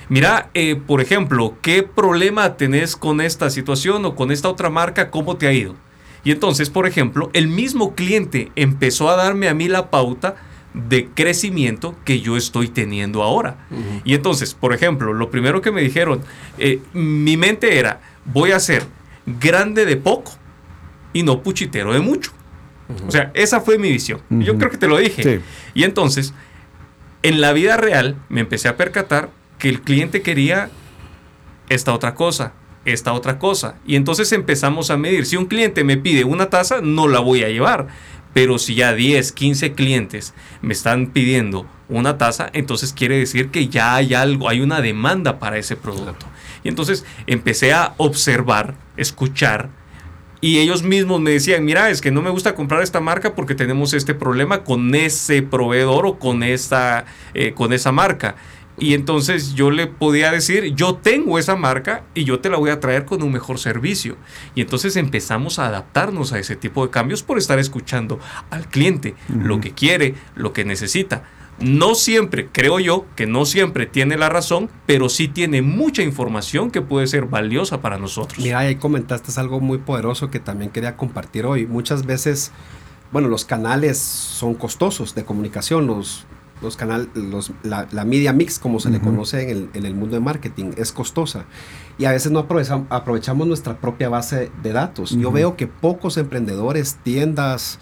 Mira, 0.09 0.49
eh, 0.53 0.75
por 0.75 1.01
ejemplo, 1.01 1.57
¿qué 1.61 1.83
problema 1.83 2.57
tenés 2.57 2.95
con 2.95 3.21
esta 3.21 3.49
situación 3.49 4.05
o 4.05 4.15
con 4.15 4.31
esta 4.31 4.49
otra 4.49 4.69
marca? 4.69 5.09
¿Cómo 5.11 5.37
te 5.37 5.47
ha 5.47 5.53
ido? 5.53 5.75
Y 6.23 6.31
entonces, 6.31 6.69
por 6.69 6.87
ejemplo, 6.87 7.29
el 7.33 7.47
mismo 7.47 7.95
cliente 7.95 8.51
empezó 8.55 9.09
a 9.09 9.15
darme 9.15 9.49
a 9.49 9.53
mí 9.53 9.67
la 9.67 9.89
pauta 9.89 10.35
de 10.73 11.07
crecimiento 11.13 11.95
que 12.03 12.21
yo 12.21 12.37
estoy 12.37 12.67
teniendo 12.67 13.21
ahora. 13.23 13.67
Y 14.03 14.13
entonces, 14.15 14.53
por 14.53 14.73
ejemplo, 14.73 15.13
lo 15.13 15.29
primero 15.29 15.61
que 15.61 15.71
me 15.71 15.81
dijeron, 15.81 16.21
eh, 16.57 16.81
mi 16.93 17.37
mente 17.37 17.77
era, 17.77 18.01
voy 18.25 18.51
a 18.51 18.59
ser 18.59 18.83
grande 19.25 19.85
de 19.85 19.97
poco 19.97 20.31
y 21.11 21.23
no 21.23 21.43
puchitero 21.43 21.93
de 21.93 21.99
mucho. 21.99 22.31
O 23.07 23.11
sea, 23.11 23.31
esa 23.33 23.61
fue 23.61 23.77
mi 23.77 23.89
visión. 23.89 24.21
Yo 24.29 24.57
creo 24.57 24.71
que 24.71 24.77
te 24.77 24.87
lo 24.87 24.97
dije. 24.97 25.41
Y 25.73 25.83
entonces, 25.83 26.33
en 27.21 27.41
la 27.41 27.53
vida 27.53 27.77
real, 27.77 28.17
me 28.29 28.41
empecé 28.41 28.67
a 28.67 28.77
percatar 28.77 29.29
que 29.63 29.69
el 29.69 29.79
cliente 29.79 30.21
quería 30.21 30.69
esta 31.69 31.93
otra 31.93 32.15
cosa, 32.15 32.51
esta 32.83 33.13
otra 33.13 33.39
cosa. 33.39 33.75
Y 33.87 33.95
entonces 33.95 34.33
empezamos 34.33 34.91
a 34.91 34.97
medir. 34.97 35.25
Si 35.25 35.37
un 35.37 35.45
cliente 35.45 35.85
me 35.85 35.95
pide 35.95 36.25
una 36.25 36.49
taza, 36.49 36.81
no 36.81 37.07
la 37.07 37.21
voy 37.21 37.45
a 37.45 37.47
llevar. 37.47 37.87
Pero 38.33 38.59
si 38.59 38.75
ya 38.75 38.93
10, 38.93 39.31
15 39.31 39.71
clientes 39.71 40.33
me 40.61 40.73
están 40.73 41.07
pidiendo 41.07 41.65
una 41.87 42.17
taza, 42.17 42.49
entonces 42.51 42.91
quiere 42.91 43.17
decir 43.17 43.51
que 43.51 43.69
ya 43.69 43.95
hay 43.95 44.13
algo, 44.13 44.49
hay 44.49 44.59
una 44.59 44.81
demanda 44.81 45.39
para 45.39 45.57
ese 45.57 45.77
producto. 45.77 46.25
Y 46.65 46.67
entonces 46.67 47.05
empecé 47.25 47.71
a 47.71 47.93
observar, 47.95 48.75
escuchar, 48.97 49.69
y 50.41 50.59
ellos 50.59 50.83
mismos 50.83 51.21
me 51.21 51.31
decían, 51.31 51.63
mira, 51.63 51.89
es 51.89 52.01
que 52.01 52.11
no 52.11 52.21
me 52.21 52.29
gusta 52.29 52.53
comprar 52.53 52.83
esta 52.83 52.99
marca 52.99 53.33
porque 53.33 53.55
tenemos 53.55 53.93
este 53.93 54.13
problema 54.13 54.65
con 54.65 54.93
ese 54.93 55.41
proveedor 55.41 56.05
o 56.05 56.19
con, 56.19 56.43
eh, 56.43 57.53
con 57.55 57.71
esa 57.71 57.93
marca. 57.93 58.35
Y 58.77 58.95
entonces 58.95 59.53
yo 59.53 59.69
le 59.69 59.87
podía 59.87 60.31
decir, 60.31 60.73
yo 60.75 60.95
tengo 60.95 61.37
esa 61.37 61.55
marca 61.55 62.03
y 62.15 62.23
yo 62.23 62.39
te 62.39 62.49
la 62.49 62.57
voy 62.57 62.71
a 62.71 62.79
traer 62.79 63.05
con 63.05 63.21
un 63.21 63.31
mejor 63.31 63.59
servicio. 63.59 64.17
Y 64.55 64.61
entonces 64.61 64.95
empezamos 64.95 65.59
a 65.59 65.67
adaptarnos 65.67 66.33
a 66.33 66.39
ese 66.39 66.55
tipo 66.55 66.85
de 66.85 66.91
cambios 66.91 67.21
por 67.21 67.37
estar 67.37 67.59
escuchando 67.59 68.19
al 68.49 68.67
cliente, 68.67 69.15
lo 69.29 69.61
que 69.61 69.71
quiere, 69.71 70.15
lo 70.35 70.53
que 70.53 70.65
necesita. 70.65 71.23
No 71.59 71.93
siempre, 71.93 72.49
creo 72.51 72.79
yo, 72.79 73.05
que 73.15 73.27
no 73.27 73.45
siempre 73.45 73.85
tiene 73.85 74.17
la 74.17 74.27
razón, 74.27 74.71
pero 74.87 75.07
sí 75.07 75.27
tiene 75.27 75.61
mucha 75.61 76.01
información 76.01 76.71
que 76.71 76.81
puede 76.81 77.05
ser 77.05 77.25
valiosa 77.25 77.79
para 77.79 77.99
nosotros. 77.99 78.39
Mira, 78.39 78.59
ahí 78.59 78.75
comentaste 78.75 79.39
algo 79.39 79.59
muy 79.59 79.77
poderoso 79.77 80.31
que 80.31 80.39
también 80.39 80.71
quería 80.71 80.97
compartir 80.97 81.45
hoy. 81.45 81.67
Muchas 81.67 82.07
veces, 82.07 82.51
bueno, 83.11 83.27
los 83.27 83.45
canales 83.45 83.99
son 83.99 84.55
costosos 84.55 85.13
de 85.13 85.25
comunicación, 85.25 85.85
los 85.85 86.25
los 86.63 86.77
canales, 86.77 87.09
la, 87.63 88.05
media 88.05 88.33
mix, 88.33 88.57
como 88.57 88.79
se 88.79 88.89
le 88.89 88.99
conoce 88.99 89.51
en 89.51 89.85
el, 89.85 89.93
mundo 89.93 90.15
de 90.15 90.21
marketing, 90.21 90.71
es 90.77 90.91
costosa. 90.91 91.45
Y 91.97 92.05
a 92.05 92.11
veces 92.11 92.31
no 92.31 92.39
aprovechamos, 92.39 92.87
aprovechamos 92.89 93.45
nuestra 93.45 93.79
propia 93.79 94.09
base 94.09 94.51
de 94.63 94.73
datos. 94.73 95.11
Yo 95.11 95.31
veo 95.31 95.55
que 95.55 95.67
pocos 95.67 96.17
emprendedores, 96.17 96.97
tiendas, 97.03 97.79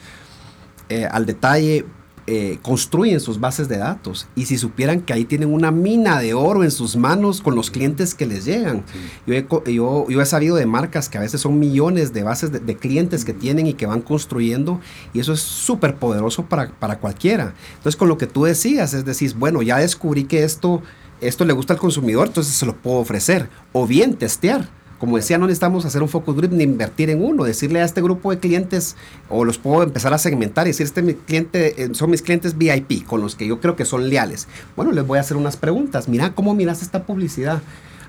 eh, 0.89 1.05
al 1.05 1.25
detalle, 1.25 1.85
eh, 2.27 2.59
construyen 2.61 3.19
sus 3.19 3.39
bases 3.39 3.67
de 3.67 3.77
datos. 3.77 4.27
Y 4.35 4.45
si 4.45 4.57
supieran 4.57 5.01
que 5.01 5.13
ahí 5.13 5.25
tienen 5.25 5.51
una 5.51 5.71
mina 5.71 6.19
de 6.19 6.33
oro 6.33 6.63
en 6.63 6.69
sus 6.69 6.95
manos 6.95 7.41
con 7.41 7.55
los 7.55 7.71
clientes 7.71 8.13
que 8.13 8.27
les 8.27 8.45
llegan. 8.45 8.83
Yo, 9.25 9.33
he, 9.33 9.73
yo, 9.73 10.05
he, 10.07 10.25
sabido 10.25 10.55
de 10.55 10.65
marcas 10.65 11.09
que 11.09 11.17
a 11.17 11.21
veces 11.21 11.41
son 11.41 11.57
millones 11.57 12.13
de 12.13 12.23
bases 12.23 12.51
de, 12.51 12.77
clientes 12.77 13.25
que 13.25 13.33
tienen 13.33 13.65
y 13.65 13.73
que 13.73 13.85
van 13.85 14.01
construyendo 14.01 14.79
y 15.13 15.19
eso 15.19 15.33
es 15.33 15.41
súper 15.41 15.95
poderoso 15.95 16.45
para, 16.45 16.69
para 16.71 16.99
cualquiera. 16.99 17.55
Entonces 17.77 17.95
con 17.95 18.07
lo 18.07 18.17
que 18.17 18.27
tú 18.27 18.43
decías, 18.43 18.93
es 18.93 19.03
decir, 19.03 19.33
bueno, 19.35 19.61
ya 19.61 19.77
descubrí 19.77 20.25
que 20.25 20.43
esto, 20.43 20.81
esto 21.21 21.43
le 21.43 21.53
gusta 21.53 21.73
al 21.73 21.79
consumidor, 21.79 22.27
entonces 22.27 22.53
se 22.53 22.65
lo 22.65 22.75
puedo 22.75 22.97
ofrecer. 22.97 23.49
O 23.73 23.87
bien 23.87 24.15
testear 24.15 24.69
como 25.01 25.17
decía, 25.17 25.39
no 25.39 25.47
necesitamos 25.47 25.83
hacer 25.83 26.03
un 26.03 26.09
focus 26.09 26.35
group 26.35 26.51
ni 26.51 26.63
invertir 26.63 27.09
en 27.09 27.23
uno, 27.23 27.43
decirle 27.43 27.81
a 27.81 27.85
este 27.85 28.03
grupo 28.03 28.29
de 28.29 28.37
clientes 28.37 28.95
o 29.29 29.45
los 29.45 29.57
puedo 29.57 29.81
empezar 29.81 30.13
a 30.13 30.19
segmentar 30.19 30.67
y 30.67 30.69
decir, 30.69 30.85
este 30.85 31.01
mi 31.01 31.15
cliente, 31.15 31.83
eh, 31.83 31.89
son 31.93 32.11
mis 32.11 32.21
clientes 32.21 32.55
VIP, 32.55 33.07
con 33.07 33.19
los 33.19 33.35
que 33.35 33.47
yo 33.47 33.59
creo 33.59 33.75
que 33.75 33.83
son 33.83 34.11
leales. 34.11 34.47
Bueno, 34.75 34.91
les 34.91 35.07
voy 35.07 35.17
a 35.17 35.21
hacer 35.21 35.37
unas 35.37 35.57
preguntas. 35.57 36.07
Mira, 36.07 36.35
¿cómo 36.35 36.53
miras 36.53 36.83
esta 36.83 37.03
publicidad? 37.03 37.63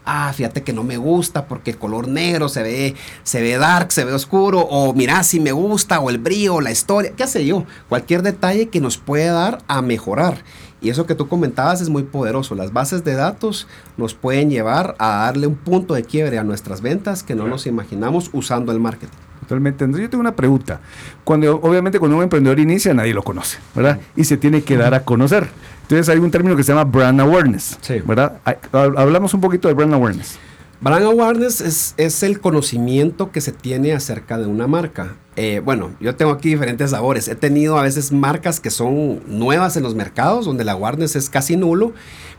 ah, 0.05 0.33
fíjate 0.35 0.62
que 0.64 0.72
no 0.72 0.83
me 0.83 0.96
gusta 0.96 1.46
porque 1.46 1.70
el 1.70 1.78
color 1.78 2.09
negro 2.09 2.48
se 2.48 2.62
ve, 2.62 2.94
se 3.22 3.40
ve 3.40 3.57
dark, 3.57 3.92
se 3.92 4.05
ve 4.05 4.12
oscuro, 4.12 4.61
o 4.61 4.92
mira 4.92 5.22
si 5.22 5.40
me 5.40 5.52
gusta, 5.52 6.00
o 6.00 6.11
el 6.11 6.18
brillo, 6.18 6.61
la 6.61 6.72
historia, 6.72 7.12
qué 7.16 7.26
sé 7.26 7.46
yo, 7.46 7.64
cualquier 7.88 8.22
detalle 8.22 8.68
que 8.68 8.81
nos 8.81 8.98
puede 8.98 9.26
dar 9.26 9.62
a 9.68 9.81
mejorar. 9.81 10.42
Y 10.83 10.90
eso 10.90 11.07
que 11.07 11.14
tú 11.14 11.29
comentabas 11.29 11.81
es 11.81 11.88
muy 11.88 12.03
poderoso. 12.03 12.57
Las 12.57 12.73
bases 12.73 13.05
de 13.05 13.14
datos 13.14 13.68
nos 13.97 14.14
pueden 14.14 14.51
llevar 14.51 14.97
a 14.99 15.25
darle 15.25 15.47
un 15.47 15.55
punto 15.55 15.95
de 15.95 16.03
quiebre 16.03 16.38
a 16.38 16.45
nuestras 16.45 16.83
ventas 16.83 17.23
que 17.23 17.37
no 17.37 17.47
nos 17.47 17.66
imaginamos 17.66 18.31
usando 18.33 18.73
el 18.73 18.81
marketing. 18.81 19.16
Totalmente. 19.42 19.85
Entonces 19.85 20.07
yo 20.07 20.11
tengo 20.11 20.21
una 20.21 20.35
pregunta. 20.35 20.81
Cuando, 21.25 21.57
obviamente 21.61 21.99
cuando 21.99 22.16
un 22.16 22.25
emprendedor 22.25 22.59
inicia 22.59 22.92
nadie 22.95 23.14
lo 23.14 23.23
conoce, 23.23 23.59
¿verdad? 23.75 24.01
Y 24.16 24.25
se 24.25 24.37
tiene 24.37 24.62
que 24.62 24.77
dar 24.77 24.95
a 24.95 25.05
conocer. 25.05 25.49
Entonces 25.83 26.09
hay 26.09 26.18
un 26.18 26.31
término 26.31 26.57
que 26.57 26.64
se 26.64 26.73
llama 26.73 26.85
brand 26.85 27.21
awareness, 27.21 27.79
¿verdad? 28.05 28.38
Hablamos 28.73 29.35
un 29.35 29.40
poquito 29.40 29.68
de 29.68 29.75
brand 29.75 29.95
awareness. 29.95 30.38
Brand 30.83 31.07
awareness 31.07 31.61
es, 31.61 31.95
es, 31.97 32.25
el 32.25 32.40
conocimiento 32.40 33.31
que 33.31 33.40
se 33.40 33.53
tiene 33.53 33.92
acerca 33.92 34.37
de 34.37 34.47
una 34.47 34.66
marca. 34.66 35.14
Eh, 35.37 35.62
bueno, 35.64 35.92
yo 36.01 36.16
tengo 36.16 36.33
aquí 36.33 36.49
diferentes 36.49 36.90
sabores. 36.90 37.29
He 37.29 37.37
tenido 37.37 37.79
a 37.79 37.83
veces 37.83 38.11
marcas 38.11 38.59
que 38.59 38.71
son 38.71 39.23
nuevas 39.29 39.77
en 39.77 39.85
los 39.85 39.95
mercados, 39.95 40.45
donde 40.45 40.64
la 40.64 40.73
awareness 40.73 41.14
es 41.14 41.31
casi 41.31 41.57
nulo, 41.57 41.92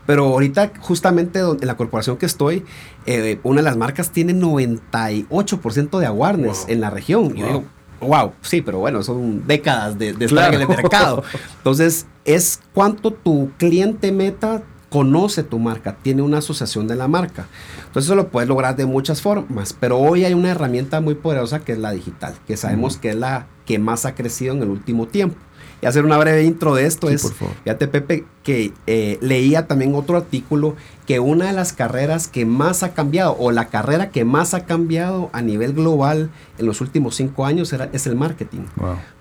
pero 0.04 0.26
ahorita 0.26 0.72
justamente 0.78 1.38
en 1.38 1.66
la 1.66 1.78
corporación 1.78 2.18
que 2.18 2.26
estoy, 2.26 2.66
eh, 3.06 3.40
una 3.44 3.62
de 3.62 3.64
las 3.64 3.78
marcas 3.78 4.10
tiene 4.10 4.34
98% 4.34 5.98
de 5.98 6.04
awareness 6.04 6.66
en 6.68 6.82
la 6.82 6.90
región. 6.90 7.28
Wow. 7.28 7.36
yo 7.36 7.46
digo, 7.46 7.64
wow, 8.00 8.32
sí, 8.42 8.60
pero 8.60 8.78
bueno, 8.78 9.02
son 9.02 9.46
décadas 9.46 9.98
de, 9.98 10.10
estar 10.20 10.52
en 10.52 10.60
el 10.60 10.68
mercado. 10.68 11.24
Entonces, 11.56 12.04
es 12.26 12.60
cuánto 12.74 13.10
tu 13.10 13.52
cliente 13.56 14.12
meta 14.12 14.62
conoce 14.94 15.42
tu 15.42 15.58
marca, 15.58 15.96
tiene 16.00 16.22
una 16.22 16.38
asociación 16.38 16.86
de 16.86 16.94
la 16.94 17.08
marca. 17.08 17.48
Entonces 17.78 18.04
eso 18.04 18.14
lo 18.14 18.28
puedes 18.28 18.48
lograr 18.48 18.76
de 18.76 18.86
muchas 18.86 19.22
formas, 19.22 19.72
pero 19.72 19.98
hoy 19.98 20.24
hay 20.24 20.34
una 20.34 20.52
herramienta 20.52 21.00
muy 21.00 21.16
poderosa 21.16 21.64
que 21.64 21.72
es 21.72 21.78
la 21.78 21.90
digital, 21.90 22.36
que 22.46 22.56
sabemos 22.56 22.96
que 22.96 23.10
es 23.10 23.16
la 23.16 23.48
que 23.66 23.80
más 23.80 24.06
ha 24.06 24.14
crecido 24.14 24.54
en 24.54 24.62
el 24.62 24.68
último 24.68 25.08
tiempo. 25.08 25.34
Y 25.82 25.86
hacer 25.86 26.04
una 26.04 26.16
breve 26.16 26.44
intro 26.44 26.76
de 26.76 26.86
esto 26.86 27.10
es, 27.10 27.32
fíjate 27.64 27.88
Pepe, 27.88 28.24
que 28.44 28.72
eh, 28.86 29.18
leía 29.20 29.66
también 29.66 29.96
otro 29.96 30.16
artículo 30.16 30.76
que 31.06 31.20
una 31.20 31.46
de 31.46 31.52
las 31.52 31.72
carreras 31.72 32.28
que 32.28 32.46
más 32.46 32.82
ha 32.82 32.94
cambiado, 32.94 33.36
o 33.38 33.50
la 33.50 33.68
carrera 33.68 34.10
que 34.10 34.24
más 34.24 34.54
ha 34.54 34.64
cambiado 34.64 35.28
a 35.32 35.42
nivel 35.42 35.74
global 35.74 36.30
en 36.58 36.66
los 36.66 36.80
últimos 36.80 37.16
cinco 37.16 37.44
años 37.44 37.72
era, 37.72 37.90
es 37.92 38.06
el 38.06 38.16
marketing. 38.16 38.62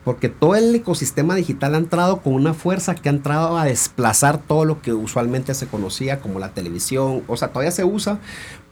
Porque 0.05 0.29
todo 0.29 0.55
el 0.55 0.73
ecosistema 0.73 1.35
digital 1.35 1.75
ha 1.75 1.77
entrado 1.77 2.21
con 2.21 2.33
una 2.33 2.53
fuerza 2.53 2.95
que 2.95 3.09
ha 3.09 3.11
entrado 3.11 3.57
a 3.57 3.65
desplazar 3.65 4.37
todo 4.37 4.63
lo 4.63 4.81
que 4.81 4.93
usualmente 4.93 5.53
se 5.53 5.67
conocía 5.67 6.19
como 6.19 6.39
la 6.39 6.49
televisión. 6.49 7.23
O 7.27 7.35
sea, 7.35 7.49
todavía 7.49 7.71
se 7.71 7.83
usa, 7.83 8.19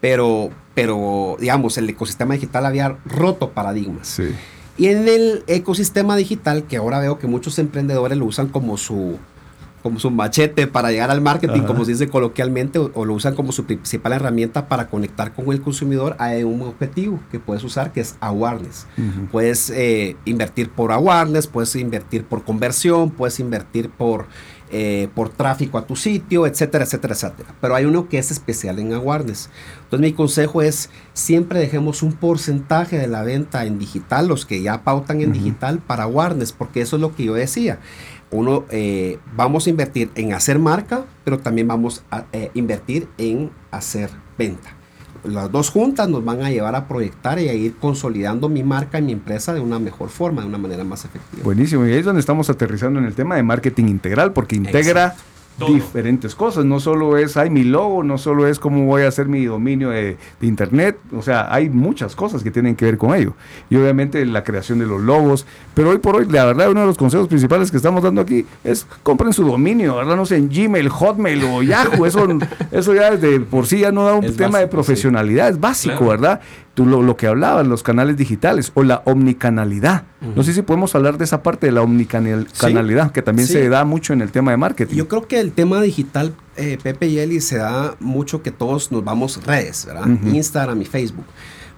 pero, 0.00 0.50
pero 0.74 1.36
digamos, 1.38 1.76
el 1.76 1.88
ecosistema 1.90 2.34
digital 2.34 2.64
había 2.64 2.96
roto 3.04 3.50
paradigmas. 3.50 4.08
Sí. 4.08 4.34
Y 4.78 4.86
en 4.86 5.06
el 5.06 5.44
ecosistema 5.48 6.16
digital, 6.16 6.64
que 6.64 6.78
ahora 6.78 6.98
veo 6.98 7.18
que 7.18 7.26
muchos 7.26 7.58
emprendedores 7.58 8.16
lo 8.16 8.24
usan 8.24 8.48
como 8.48 8.78
su, 8.78 9.18
como 9.82 9.98
su 9.98 10.10
machete 10.10 10.66
para 10.66 10.90
llegar 10.90 11.10
al 11.10 11.20
marketing, 11.20 11.62
como 11.62 11.84
se 11.84 11.92
dice 11.92 12.08
coloquialmente, 12.08 12.78
o, 12.78 13.04
lo 13.04 13.14
usan 13.14 13.34
como 13.34 13.52
su 13.52 13.64
principal 13.64 14.12
herramienta 14.12 14.68
para 14.68 14.88
conectar 14.88 15.34
con 15.34 15.50
el 15.52 15.60
consumidor 15.60 16.16
a 16.18 16.30
un 16.44 16.62
objetivo 16.62 17.20
que 17.30 17.40
puedes 17.40 17.64
usar, 17.64 17.92
que 17.92 18.00
es 18.00 18.16
awareness. 18.20 18.86
Puedes 19.30 19.70
eh, 19.70 20.16
invertir 20.24 20.70
por 20.70 20.92
awareness, 20.92 21.46
puedes 21.46 21.74
invertir 21.74 22.24
por 22.24 22.44
conversión, 22.44 23.10
puedes 23.10 23.40
invertir 23.40 23.90
por, 23.90 24.26
eh, 24.70 25.08
por 25.14 25.30
tráfico 25.30 25.78
a 25.78 25.86
tu 25.86 25.96
sitio, 25.96 26.46
etcétera, 26.46 26.84
etcétera, 26.84 27.14
etcétera. 27.14 27.54
Pero 27.60 27.74
hay 27.74 27.84
uno 27.84 28.08
que 28.08 28.18
es 28.18 28.30
especial 28.30 28.78
en 28.78 28.92
awareness. 28.92 29.50
Entonces 29.84 30.00
mi 30.00 30.12
consejo 30.12 30.62
es, 30.62 30.90
siempre 31.12 31.58
dejemos 31.58 32.04
un 32.04 32.12
porcentaje 32.12 32.98
de 32.98 33.08
la 33.08 33.22
venta 33.22 33.66
en 33.66 33.80
digital, 33.80 34.28
los 34.28 34.46
que 34.46 34.62
ya 34.62 34.84
pautan 34.84 35.20
en 35.20 35.32
digital, 35.32 35.80
para 35.80 36.04
awareness, 36.04 36.52
porque 36.52 36.82
eso 36.82 36.96
es 36.96 37.02
lo 37.02 37.14
que 37.14 37.24
yo 37.24 37.34
decía 37.34 37.80
uno, 38.32 38.64
eh, 38.70 39.18
vamos 39.36 39.66
a 39.66 39.70
invertir 39.70 40.10
en 40.14 40.32
hacer 40.32 40.58
marca, 40.58 41.04
pero 41.22 41.38
también 41.38 41.68
vamos 41.68 42.02
a 42.10 42.24
eh, 42.32 42.50
invertir 42.54 43.08
en 43.18 43.50
hacer 43.70 44.10
venta. 44.36 44.70
Las 45.22 45.52
dos 45.52 45.70
juntas 45.70 46.08
nos 46.08 46.24
van 46.24 46.42
a 46.42 46.50
llevar 46.50 46.74
a 46.74 46.88
proyectar 46.88 47.38
y 47.38 47.48
a 47.48 47.54
ir 47.54 47.76
consolidando 47.76 48.48
mi 48.48 48.64
marca 48.64 48.98
y 48.98 49.02
mi 49.02 49.12
empresa 49.12 49.54
de 49.54 49.60
una 49.60 49.78
mejor 49.78 50.08
forma, 50.08 50.42
de 50.42 50.48
una 50.48 50.58
manera 50.58 50.82
más 50.82 51.04
efectiva. 51.04 51.44
Buenísimo, 51.44 51.86
y 51.86 51.92
ahí 51.92 51.98
es 51.98 52.04
donde 52.04 52.20
estamos 52.20 52.50
aterrizando 52.50 52.98
en 52.98 53.06
el 53.06 53.14
tema 53.14 53.36
de 53.36 53.44
marketing 53.44 53.84
integral, 53.84 54.32
porque 54.32 54.56
integra 54.56 55.14
diferentes 55.58 56.34
cosas. 56.34 56.64
No 56.64 56.80
solo 56.80 57.16
es, 57.16 57.36
hay 57.36 57.50
mi 57.50 57.64
logo, 57.64 58.02
no 58.02 58.18
solo 58.18 58.46
es 58.46 58.58
cómo 58.58 58.84
voy 58.84 59.02
a 59.02 59.08
hacer 59.08 59.26
mi 59.26 59.44
dominio 59.44 59.90
de, 59.90 60.16
internet. 60.40 60.98
O 61.16 61.22
sea, 61.22 61.52
hay 61.52 61.68
muchas 61.68 62.16
cosas 62.16 62.42
que 62.42 62.50
tienen 62.50 62.74
que 62.74 62.84
ver 62.84 62.98
con 62.98 63.14
ello. 63.14 63.34
Y 63.70 63.76
obviamente 63.76 64.24
la 64.26 64.44
creación 64.44 64.78
de 64.78 64.86
los 64.86 65.00
logos. 65.00 65.46
Pero 65.74 65.90
hoy 65.90 65.98
por 65.98 66.16
hoy, 66.16 66.26
la 66.28 66.44
verdad, 66.44 66.70
uno 66.70 66.80
de 66.80 66.86
los 66.86 66.98
consejos 66.98 67.28
principales 67.28 67.70
que 67.70 67.76
estamos 67.76 68.02
dando 68.02 68.20
aquí 68.20 68.44
es 68.64 68.86
compren 69.02 69.32
su 69.32 69.44
dominio, 69.44 69.96
¿verdad? 69.96 70.16
No 70.16 70.26
sé, 70.26 70.36
en 70.36 70.48
Gmail, 70.48 70.88
Hotmail 70.88 71.44
o 71.44 71.62
Yahoo. 71.62 72.06
Eso, 72.06 72.26
eso 72.70 72.94
ya 72.94 73.16
de 73.16 73.40
por 73.40 73.66
sí 73.66 73.80
ya 73.80 73.92
no 73.92 74.04
da 74.04 74.14
un 74.14 74.36
tema 74.36 74.58
de 74.58 74.66
profesionalidad, 74.66 75.48
es 75.48 75.60
básico, 75.60 76.06
¿verdad? 76.06 76.40
Tú 76.74 76.86
lo, 76.86 77.16
que 77.16 77.26
hablabas, 77.26 77.66
los 77.66 77.82
canales 77.82 78.16
digitales 78.16 78.72
o 78.74 78.82
la 78.82 79.02
omnicanalidad. 79.04 80.04
No 80.34 80.42
sé 80.42 80.54
si 80.54 80.62
podemos 80.62 80.94
hablar 80.94 81.18
de 81.18 81.24
esa 81.24 81.42
parte 81.42 81.66
de 81.66 81.72
la 81.72 81.82
omnicanalidad, 81.82 83.12
que 83.12 83.22
también 83.22 83.48
se 83.48 83.68
da 83.68 83.84
mucho 83.84 84.12
en 84.12 84.22
el 84.22 84.30
tema 84.30 84.52
de 84.52 84.56
marketing. 84.56 84.96
Yo 84.96 85.08
creo 85.08 85.26
que 85.26 85.40
el 85.40 85.52
tema 85.52 85.80
digital, 85.82 86.34
eh, 86.56 86.78
Pepe 86.82 87.08
y 87.08 87.18
Eli, 87.18 87.40
se 87.40 87.58
da 87.58 87.96
mucho 88.00 88.42
que 88.42 88.50
todos 88.50 88.90
nos 88.92 89.04
vamos 89.04 89.44
redes, 89.44 89.86
¿verdad? 89.86 90.06
Instagram 90.24 90.80
y 90.80 90.84
Facebook. 90.86 91.26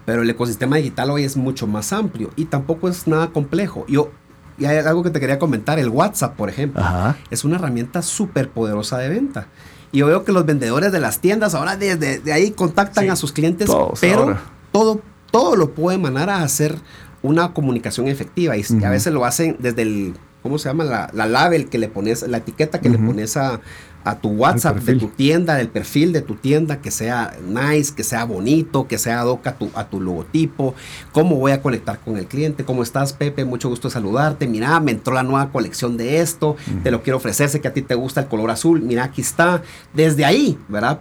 Pero 0.04 0.22
el 0.22 0.30
ecosistema 0.30 0.76
digital 0.76 1.11
hoy 1.11 1.24
es 1.24 1.37
mucho 1.37 1.66
más 1.66 1.92
amplio 1.92 2.30
y 2.37 2.44
tampoco 2.44 2.88
es 2.88 3.07
nada 3.07 3.28
complejo. 3.28 3.87
Yo, 3.88 4.11
y 4.59 4.66
hay 4.66 4.76
algo 4.78 5.02
que 5.02 5.11
te 5.11 5.18
quería 5.18 5.38
comentar, 5.38 5.78
el 5.78 5.88
WhatsApp, 5.88 6.37
por 6.37 6.50
ejemplo, 6.50 6.85
es 7.30 7.44
una 7.44 7.57
herramienta 7.57 8.02
súper 8.02 8.50
poderosa 8.50 8.98
de 8.98 9.09
venta. 9.09 9.48
Y 9.90 9.98
yo 9.98 10.07
veo 10.07 10.24
que 10.24 10.33
los 10.33 10.44
vendedores 10.44 10.92
de 10.92 11.00
las 11.00 11.20
tiendas 11.20 11.54
ahora 11.54 11.76
desde 11.76 12.18
de 12.18 12.33
ahí 12.33 12.50
contactan 12.50 13.11
a 13.11 13.16
sus 13.16 13.33
clientes, 13.33 13.70
pero 14.00 14.37
todo, 14.74 15.00
todo 15.30 15.54
lo 15.54 15.72
puede 15.72 15.98
emanar 15.98 16.28
a 16.28 16.42
hacer 16.42 16.74
una 17.22 17.54
comunicación 17.54 18.08
efectiva. 18.08 18.56
Y, 18.56 18.64
a 18.84 18.90
veces 18.90 19.12
lo 19.12 19.24
hacen 19.24 19.56
desde 19.60 19.82
el, 19.82 20.14
¿cómo 20.42 20.58
se 20.58 20.68
llama? 20.68 20.82
La, 20.82 21.08
la 21.12 21.26
label 21.26 21.68
que 21.68 21.78
le 21.78 21.88
pones, 21.88 22.22
la 22.22 22.38
etiqueta 22.38 22.80
que 22.80 22.88
le 22.88 22.98
pones 22.98 23.37
a, 23.37 23.60
a 24.04 24.16
tu 24.16 24.28
WhatsApp 24.28 24.78
de 24.78 24.96
tu 24.96 25.08
tienda, 25.08 25.56
del 25.56 25.68
perfil 25.68 26.12
de 26.12 26.20
tu 26.20 26.34
tienda, 26.34 26.80
que 26.80 26.90
sea 26.90 27.34
nice, 27.46 27.94
que 27.94 28.04
sea 28.04 28.24
bonito, 28.24 28.86
que 28.86 28.98
sea 28.98 29.22
ad 29.22 29.38
a 29.44 29.52
tu, 29.52 29.70
a 29.74 29.88
tu 29.88 30.00
logotipo, 30.00 30.74
cómo 31.12 31.36
voy 31.36 31.52
a 31.52 31.62
conectar 31.62 31.98
con 32.00 32.18
el 32.18 32.26
cliente, 32.26 32.64
cómo 32.64 32.82
estás 32.82 33.14
Pepe, 33.14 33.44
mucho 33.44 33.68
gusto 33.68 33.88
saludarte, 33.88 34.46
mira, 34.46 34.78
me 34.80 34.92
entró 34.92 35.14
la 35.14 35.22
nueva 35.22 35.50
colección 35.50 35.96
de 35.96 36.20
esto, 36.20 36.56
te 36.82 36.90
lo 36.90 37.02
quiero 37.02 37.16
ofrecer, 37.16 37.48
sé 37.48 37.60
que 37.60 37.68
a 37.68 37.72
ti 37.72 37.80
te 37.82 37.94
gusta 37.94 38.20
el 38.20 38.26
color 38.26 38.50
azul, 38.50 38.82
mira, 38.82 39.04
aquí 39.04 39.22
está, 39.22 39.62
desde 39.94 40.24
ahí, 40.24 40.58
¿verdad? 40.68 41.00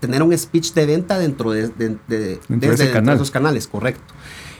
tener 0.00 0.22
un 0.22 0.36
speech 0.36 0.74
de 0.74 0.84
venta 0.84 1.18
dentro 1.18 1.52
de, 1.52 1.68
de, 1.68 2.38
esos 3.10 3.30
canales, 3.30 3.66
correcto. 3.66 4.12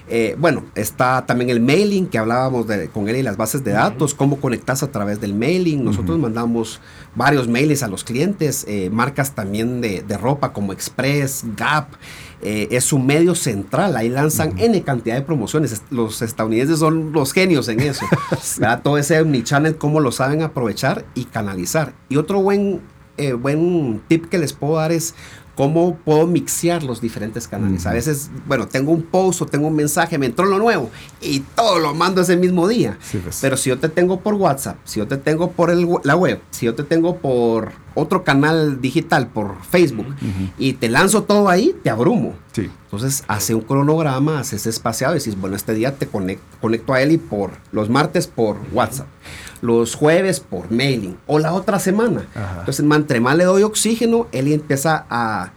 Eh, 0.08 0.36
bueno, 0.38 0.64
está 0.74 1.24
también 1.26 1.50
el 1.50 1.60
mailing 1.60 2.06
que 2.06 2.18
hablábamos 2.18 2.66
de, 2.66 2.88
con 2.88 3.08
él 3.08 3.16
y 3.16 3.22
las 3.22 3.36
bases 3.36 3.62
de 3.64 3.72
datos, 3.72 4.14
cómo 4.14 4.40
conectas 4.40 4.82
a 4.82 4.90
través 4.90 5.20
del 5.20 5.34
mailing. 5.34 5.84
Nosotros 5.84 6.18
mandamos 6.18 6.80
varios 7.14 7.48
mails 7.48 7.82
a 7.82 7.88
los 7.88 8.04
clientes, 8.04 8.64
eh, 8.68 8.90
marcas 8.90 9.34
también 9.34 9.80
de, 9.80 10.02
ropa 10.20 10.52
como 10.52 10.72
Express, 10.72 11.44
Gap. 11.56 11.88
Eh, 12.44 12.68
es 12.72 12.84
su 12.84 12.98
medio 12.98 13.36
central, 13.36 13.96
ahí 13.96 14.08
lanzan 14.08 14.58
N 14.58 14.82
cantidad 14.82 15.14
de 15.14 15.22
promociones. 15.22 15.82
Los 15.90 16.22
estadounidenses 16.22 16.80
son 16.80 17.12
los 17.12 17.32
genios 17.32 17.68
en 17.68 17.80
eso. 17.80 18.04
Todo 18.82 18.98
ese 18.98 19.20
omnichannel, 19.20 19.76
cómo 19.76 20.00
lo 20.00 20.10
saben 20.10 20.42
aprovechar 20.42 21.04
y 21.14 21.26
canalizar. 21.26 21.94
Y 22.08 22.16
otro 22.16 22.42
buen, 22.42 22.80
buen 23.38 24.02
tip 24.08 24.26
que 24.26 24.38
les 24.38 24.52
puedo 24.52 24.76
dar 24.76 24.90
es 24.90 25.14
cómo 25.54 25.96
puedo 25.96 26.26
mixear 26.26 26.82
los 26.82 27.00
diferentes 27.00 27.46
canales. 27.46 27.86
A 27.86 27.92
veces, 27.92 28.30
bueno, 28.46 28.66
tengo 28.66 28.92
un 28.92 29.02
post 29.02 29.42
o 29.42 29.46
tengo 29.46 29.68
un 29.68 29.76
mensaje, 29.76 30.18
me 30.18 30.26
entró 30.26 30.46
lo 30.46 30.58
nuevo 30.58 30.90
y 31.20 31.40
todo 31.40 31.78
lo 31.78 31.94
mando 31.94 32.22
ese 32.22 32.36
mismo 32.36 32.68
día. 32.68 32.98
Pues. 33.22 33.38
Pero 33.40 33.56
si 33.56 33.68
yo 33.70 33.78
te 33.78 33.88
tengo 33.88 34.20
por 34.20 34.34
WhatsApp, 34.34 34.76
si 34.84 35.00
yo 35.00 35.06
te 35.06 35.16
tengo 35.16 35.50
por 35.52 35.70
el, 35.70 35.86
la 36.04 36.16
web, 36.16 36.40
si 36.50 36.66
yo 36.66 36.74
te 36.74 36.84
tengo 36.84 37.18
por 37.18 37.72
otro 37.94 38.24
canal 38.24 38.80
digital, 38.80 39.26
por 39.26 39.62
Facebook, 39.64 40.14
y 40.58 40.74
te 40.74 40.88
lanzo 40.88 41.24
todo 41.24 41.48
ahí, 41.50 41.76
te 41.82 41.90
abrumo. 41.90 42.34
Entonces, 42.56 43.24
hace 43.28 43.54
un 43.54 43.62
cronograma, 43.62 44.40
haces 44.40 44.66
espaciado 44.66 45.14
y 45.14 45.18
dices, 45.18 45.38
bueno, 45.38 45.56
este 45.56 45.74
día 45.74 45.96
te 45.96 46.06
conecto, 46.06 46.44
conecto 46.60 46.94
a 46.94 47.02
él 47.02 47.12
y 47.12 47.18
por 47.18 47.50
los 47.70 47.88
martes 47.88 48.26
por 48.26 48.56
WhatsApp 48.72 49.06
los 49.62 49.94
jueves 49.94 50.40
por 50.40 50.70
mailing 50.70 51.16
o 51.26 51.38
la 51.38 51.54
otra 51.54 51.78
semana. 51.78 52.26
Entonces, 52.58 52.84
entre 52.84 53.20
más 53.20 53.36
le 53.36 53.44
doy 53.44 53.62
oxígeno, 53.62 54.26
él 54.32 54.52
empieza 54.52 55.06
a, 55.08 55.52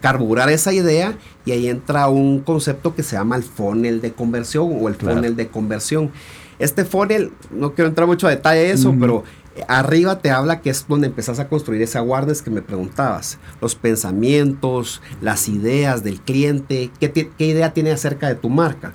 carburar 0.00 0.48
esa 0.48 0.72
idea 0.72 1.16
y 1.44 1.50
ahí 1.50 1.68
entra 1.68 2.08
un 2.08 2.38
concepto 2.38 2.94
que 2.94 3.02
se 3.02 3.16
llama 3.16 3.34
el 3.34 3.42
funnel 3.42 4.00
de 4.00 4.12
conversión 4.12 4.78
o 4.80 4.88
el 4.88 4.94
funnel 4.94 5.36
de 5.36 5.48
conversión. 5.48 6.12
Este 6.60 6.84
funnel, 6.84 7.32
no 7.50 7.74
quiero 7.74 7.88
entrar 7.88 8.06
mucho 8.06 8.28
a 8.28 8.30
detalle 8.30 8.60
de 8.60 8.70
eso, 8.70 8.94
pero 8.98 9.24
arriba 9.68 10.20
te 10.20 10.30
habla 10.30 10.60
que 10.60 10.70
es 10.70 10.86
donde 10.88 11.08
empezás 11.08 11.38
a 11.40 11.48
construir 11.48 11.82
ese 11.82 11.98
awareness 11.98 12.42
que 12.42 12.50
me 12.50 12.62
preguntabas. 12.62 13.38
Los 13.60 13.74
pensamientos, 13.74 15.02
las 15.20 15.48
ideas 15.48 16.02
del 16.04 16.20
cliente, 16.20 16.90
qué, 17.00 17.10
qué 17.10 17.46
idea 17.46 17.74
tiene 17.74 17.90
acerca 17.90 18.28
de 18.28 18.36
tu 18.36 18.48
marca. 18.48 18.92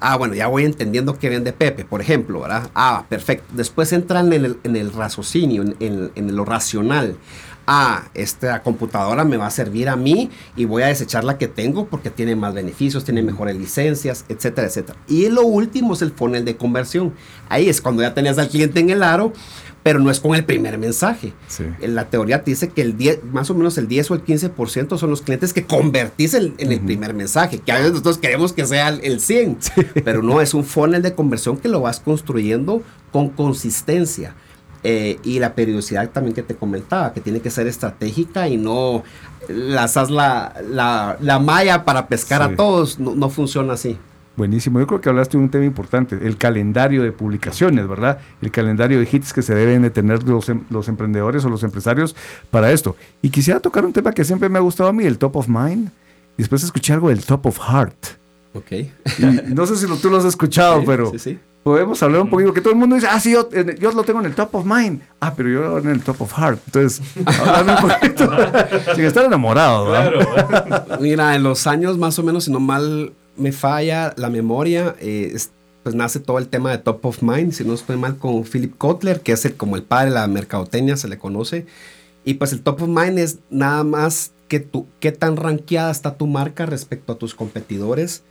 Ah, 0.00 0.16
bueno, 0.16 0.34
ya 0.34 0.46
voy 0.46 0.64
entendiendo 0.64 1.18
que 1.18 1.28
vende 1.28 1.52
Pepe, 1.52 1.84
por 1.84 2.00
ejemplo, 2.00 2.40
¿verdad? 2.40 2.70
Ah, 2.74 3.04
perfecto. 3.08 3.46
Después 3.54 3.92
entran 3.92 4.32
en 4.32 4.76
el, 4.76 4.92
raciocinio, 4.92 5.62
en, 5.78 6.36
lo 6.36 6.44
racional. 6.46 7.16
Ah, 7.66 8.08
esta 8.14 8.62
computadora 8.62 9.24
me 9.24 9.36
va 9.36 9.46
a 9.46 9.50
servir 9.50 9.90
a 9.90 9.96
mí 9.96 10.30
y 10.56 10.64
voy 10.64 10.82
a 10.82 10.86
desechar 10.86 11.22
la 11.22 11.36
que 11.36 11.46
tengo 11.46 11.86
porque 11.86 12.10
tiene 12.10 12.34
más 12.34 12.54
beneficios, 12.54 13.04
tiene 13.04 13.22
mejores 13.22 13.56
licencias, 13.56 14.24
etcétera, 14.28 14.66
etcétera. 14.66 14.98
Y 15.06 15.28
lo 15.28 15.42
último 15.42 15.92
es 15.92 16.02
el 16.02 16.10
funnel 16.12 16.46
de 16.46 16.56
conversión. 16.56 17.12
Ahí 17.48 17.68
es 17.68 17.80
cuando 17.80 18.02
ya 18.02 18.14
tenías 18.14 18.38
al 18.38 18.48
cliente 18.48 18.80
en 18.80 18.90
el 18.90 19.02
aro, 19.02 19.34
pero 19.82 19.98
no 19.98 20.10
es 20.10 20.20
con 20.20 20.34
el 20.34 20.44
primer 20.44 20.78
mensaje. 20.78 21.32
La 21.80 22.06
teoría 22.06 22.44
te 22.44 22.50
dice 22.50 22.68
que 22.68 22.82
el 22.82 22.96
10, 22.96 23.24
más 23.24 23.50
o 23.50 23.54
menos 23.54 23.78
el 23.78 23.88
10 23.88 24.10
o 24.10 24.14
el 24.14 24.24
15% 24.24 24.98
son 24.98 25.10
los 25.10 25.22
clientes 25.22 25.52
que 25.52 25.64
convertís 25.64 26.34
en, 26.34 26.54
el 26.58 26.80
primer 26.80 27.14
mensaje, 27.14 27.58
que 27.58 27.72
a 27.72 27.76
veces 27.76 27.92
nosotros 27.92 28.18
queremos 28.18 28.52
que 28.52 28.66
sea 28.66 28.88
el 28.88 29.20
100, 29.20 29.58
pero 30.04 30.22
no, 30.22 30.40
es 30.40 30.54
un 30.54 30.64
funnel 30.64 31.02
de 31.02 31.14
conversión 31.14 31.56
que 31.56 31.68
lo 31.68 31.80
vas 31.80 32.00
construyendo 32.00 32.82
con 33.12 33.30
consistencia. 33.30 34.34
Eh, 34.82 35.18
y 35.24 35.40
la 35.40 35.54
periodicidad 35.54 36.08
también 36.08 36.34
que 36.34 36.42
te 36.42 36.54
comentaba, 36.54 37.12
que 37.12 37.20
tiene 37.20 37.40
que 37.40 37.50
ser 37.50 37.66
estratégica 37.66 38.48
y 38.48 38.56
no 38.56 39.04
lanzas 39.46 40.08
la, 40.08 40.54
la, 40.70 41.18
la 41.20 41.38
malla 41.38 41.84
para 41.84 42.08
pescar 42.08 42.40
a 42.40 42.56
todos, 42.56 42.98
no 42.98 43.28
funciona 43.28 43.74
así. 43.74 43.98
Buenísimo. 44.36 44.80
Yo 44.80 44.86
creo 44.86 45.00
que 45.00 45.08
hablaste 45.08 45.36
de 45.36 45.44
un 45.44 45.50
tema 45.50 45.64
importante, 45.64 46.18
el 46.22 46.36
calendario 46.36 47.02
de 47.02 47.12
publicaciones, 47.12 47.86
¿verdad? 47.86 48.18
El 48.40 48.50
calendario 48.50 48.98
de 48.98 49.08
hits 49.10 49.32
que 49.32 49.42
se 49.42 49.54
deben 49.54 49.82
de 49.82 49.90
tener 49.90 50.22
los, 50.22 50.48
em, 50.48 50.62
los 50.70 50.88
emprendedores 50.88 51.44
o 51.44 51.48
los 51.48 51.62
empresarios 51.62 52.16
para 52.50 52.72
esto. 52.72 52.96
Y 53.22 53.30
quisiera 53.30 53.60
tocar 53.60 53.84
un 53.84 53.92
tema 53.92 54.12
que 54.12 54.24
siempre 54.24 54.48
me 54.48 54.58
ha 54.58 54.62
gustado 54.62 54.88
a 54.88 54.92
mí, 54.92 55.04
el 55.04 55.18
top 55.18 55.36
of 55.36 55.48
mind. 55.48 55.88
Y 56.36 56.42
después 56.42 56.62
escuché 56.62 56.92
algo 56.92 57.08
del 57.08 57.24
top 57.24 57.46
of 57.46 57.58
heart. 57.58 58.20
Ok. 58.54 58.72
no 59.48 59.66
sé 59.66 59.76
si 59.76 59.86
tú 60.00 60.10
lo 60.10 60.16
has 60.16 60.24
escuchado, 60.24 60.82
pero 60.84 61.12
podemos 61.62 62.02
hablar 62.02 62.22
un 62.22 62.30
poquito, 62.30 62.52
que 62.52 62.60
todo 62.60 62.72
el 62.72 62.78
mundo 62.78 62.96
dice, 62.96 63.08
ah, 63.10 63.20
sí, 63.20 63.32
yo, 63.32 63.48
yo, 63.50 63.92
lo 63.92 64.02
tengo 64.02 64.20
en 64.20 64.26
el 64.26 64.34
top 64.34 64.54
of 64.54 64.64
mind. 64.64 65.02
Ah, 65.20 65.34
pero 65.36 65.48
yo 65.48 65.78
en 65.78 65.88
el 65.88 66.00
top 66.00 66.22
of 66.22 66.32
heart. 66.32 66.58
Entonces, 66.66 67.02
háblame 67.26 67.72
un 67.74 67.88
poquito. 67.88 68.30
Sin 68.94 69.04
estar 69.04 69.24
enamorado, 69.24 69.90
¿verdad? 69.90 70.98
Mira, 71.00 71.34
en 71.36 71.42
los 71.42 71.66
años 71.66 71.98
más 71.98 72.18
o 72.18 72.22
menos, 72.22 72.44
si 72.44 72.50
no 72.50 72.60
mal 72.60 73.12
me 73.40 73.52
falla 73.52 74.14
la 74.16 74.30
memoria, 74.30 74.94
eh, 75.00 75.36
pues 75.82 75.94
nace 75.94 76.20
todo 76.20 76.38
el 76.38 76.48
tema 76.48 76.70
de 76.70 76.78
Top 76.78 77.04
of 77.06 77.22
Mind, 77.22 77.52
si 77.52 77.64
no 77.64 77.74
estoy 77.74 77.96
mal, 77.96 78.16
con 78.18 78.44
Philip 78.44 78.76
Kotler, 78.76 79.20
que 79.20 79.32
es 79.32 79.44
el, 79.44 79.56
como 79.56 79.76
el 79.76 79.82
padre 79.82 80.10
de 80.10 80.14
la 80.14 80.26
mercadotecnia, 80.26 80.96
se 80.96 81.08
le 81.08 81.18
conoce. 81.18 81.66
Y 82.24 82.34
pues 82.34 82.52
el 82.52 82.60
Top 82.60 82.82
of 82.82 82.88
Mind 82.88 83.18
es 83.18 83.38
nada 83.48 83.82
más 83.82 84.32
que 84.48 84.60
tú, 84.60 84.86
qué 85.00 85.12
tan 85.12 85.36
rankeada 85.36 85.90
está 85.90 86.16
tu 86.16 86.26
marca 86.26 86.66
respecto 86.66 87.12
a 87.12 87.18
tus 87.18 87.34
competidores 87.34 88.22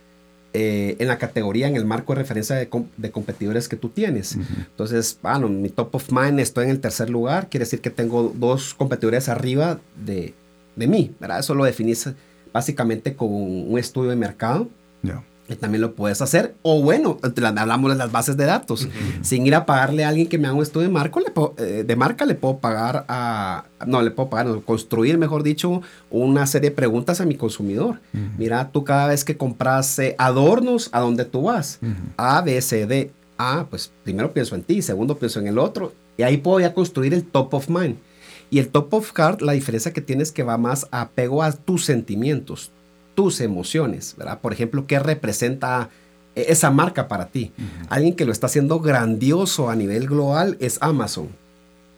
eh, 0.52 0.96
en 0.98 1.08
la 1.08 1.18
categoría, 1.18 1.66
en 1.66 1.76
el 1.76 1.84
marco 1.84 2.12
de 2.12 2.20
referencia 2.20 2.56
de, 2.56 2.68
competidores 2.68 3.68
que 3.68 3.76
tú 3.76 3.88
tienes. 3.88 4.36
Entonces, 4.36 5.18
bueno, 5.22 5.48
mi 5.48 5.70
top 5.70 5.94
of 5.94 6.12
mind 6.12 6.38
estoy 6.40 6.64
en 6.64 6.70
el 6.70 6.80
tercer 6.80 7.08
lugar, 7.08 7.48
quiere 7.48 7.64
decir 7.64 7.80
que 7.80 7.90
tengo 7.90 8.32
dos 8.34 8.74
competidores 8.74 9.28
arriba 9.28 9.80
de, 10.04 10.34
de 10.76 10.86
mí, 10.86 11.12
¿verdad? 11.20 11.40
Eso 11.40 11.54
lo 11.54 11.64
definís 11.64 12.08
básicamente 12.52 13.14
con 13.14 13.28
un 13.30 13.78
estudio 13.78 14.10
de 14.10 14.16
mercado. 14.16 14.68
Y 15.48 15.56
también 15.56 15.80
lo 15.80 15.96
puedes 15.96 16.22
hacer. 16.22 16.54
O 16.62 16.80
bueno, 16.80 17.18
hablamos 17.56 17.90
de 17.90 17.98
las 17.98 18.12
bases 18.12 18.36
de 18.36 18.44
datos. 18.44 18.88
Sin 19.22 19.44
ir 19.46 19.56
a 19.56 19.66
pagarle 19.66 20.04
a 20.04 20.08
alguien 20.08 20.28
que 20.28 20.38
me 20.38 20.46
haga 20.46 20.56
un 20.56 20.62
estudio 20.62 20.86
de, 20.86 20.92
marco, 20.92 21.20
eh, 21.58 21.84
de 21.84 21.96
marca, 21.96 22.24
le 22.24 22.36
puedo 22.36 22.58
pagar 22.58 23.04
a... 23.08 23.64
No, 23.84 24.00
le 24.00 24.12
puedo 24.12 24.30
pagar, 24.30 24.60
construir, 24.62 25.18
mejor 25.18 25.42
dicho, 25.42 25.82
una 26.08 26.46
serie 26.46 26.70
de 26.70 26.76
preguntas 26.76 27.20
a 27.20 27.26
mi 27.26 27.34
consumidor. 27.34 28.00
Mira, 28.38 28.70
tú 28.70 28.84
cada 28.84 29.08
vez 29.08 29.24
que 29.24 29.36
compras 29.36 29.98
eh, 29.98 30.14
adornos, 30.18 30.88
¿a 30.92 31.00
dónde 31.00 31.24
tú 31.24 31.42
vas? 31.42 31.80
A, 32.16 32.42
B, 32.42 32.60
C, 32.60 32.86
D. 32.86 33.10
A, 33.36 33.66
pues 33.68 33.90
primero 34.04 34.32
pienso 34.32 34.54
en 34.54 34.62
ti, 34.62 34.82
segundo 34.82 35.18
pienso 35.18 35.40
en 35.40 35.48
el 35.48 35.58
otro. 35.58 35.92
Y 36.16 36.22
ahí 36.22 36.36
puedo 36.36 36.60
ya 36.60 36.74
construir 36.74 37.12
el 37.12 37.24
top 37.24 37.54
of 37.54 37.68
mind. 37.68 37.96
Y 38.50 38.58
el 38.58 38.68
top 38.68 38.92
of 38.94 39.12
heart, 39.16 39.40
la 39.42 39.52
diferencia 39.52 39.92
que 39.92 40.00
tienes 40.00 40.30
que 40.30 40.42
va 40.42 40.58
más 40.58 40.86
apego 40.90 41.42
a 41.42 41.50
tus 41.50 41.84
sentimientos, 41.84 42.70
tus 43.14 43.40
emociones, 43.40 44.14
¿verdad? 44.16 44.40
Por 44.40 44.52
ejemplo, 44.52 44.86
¿qué 44.86 44.98
representa 44.98 45.90
e-, 46.34 46.46
esa 46.48 46.70
marca 46.70 47.08
para 47.08 47.26
ti? 47.26 47.52
Alguien 47.88 48.14
que 48.14 48.24
lo 48.24 48.32
está 48.32 48.46
haciendo 48.46 48.80
grandioso 48.80 49.70
a 49.70 49.76
nivel 49.76 50.06
global 50.06 50.56
es 50.60 50.78
Amazon. 50.80 51.26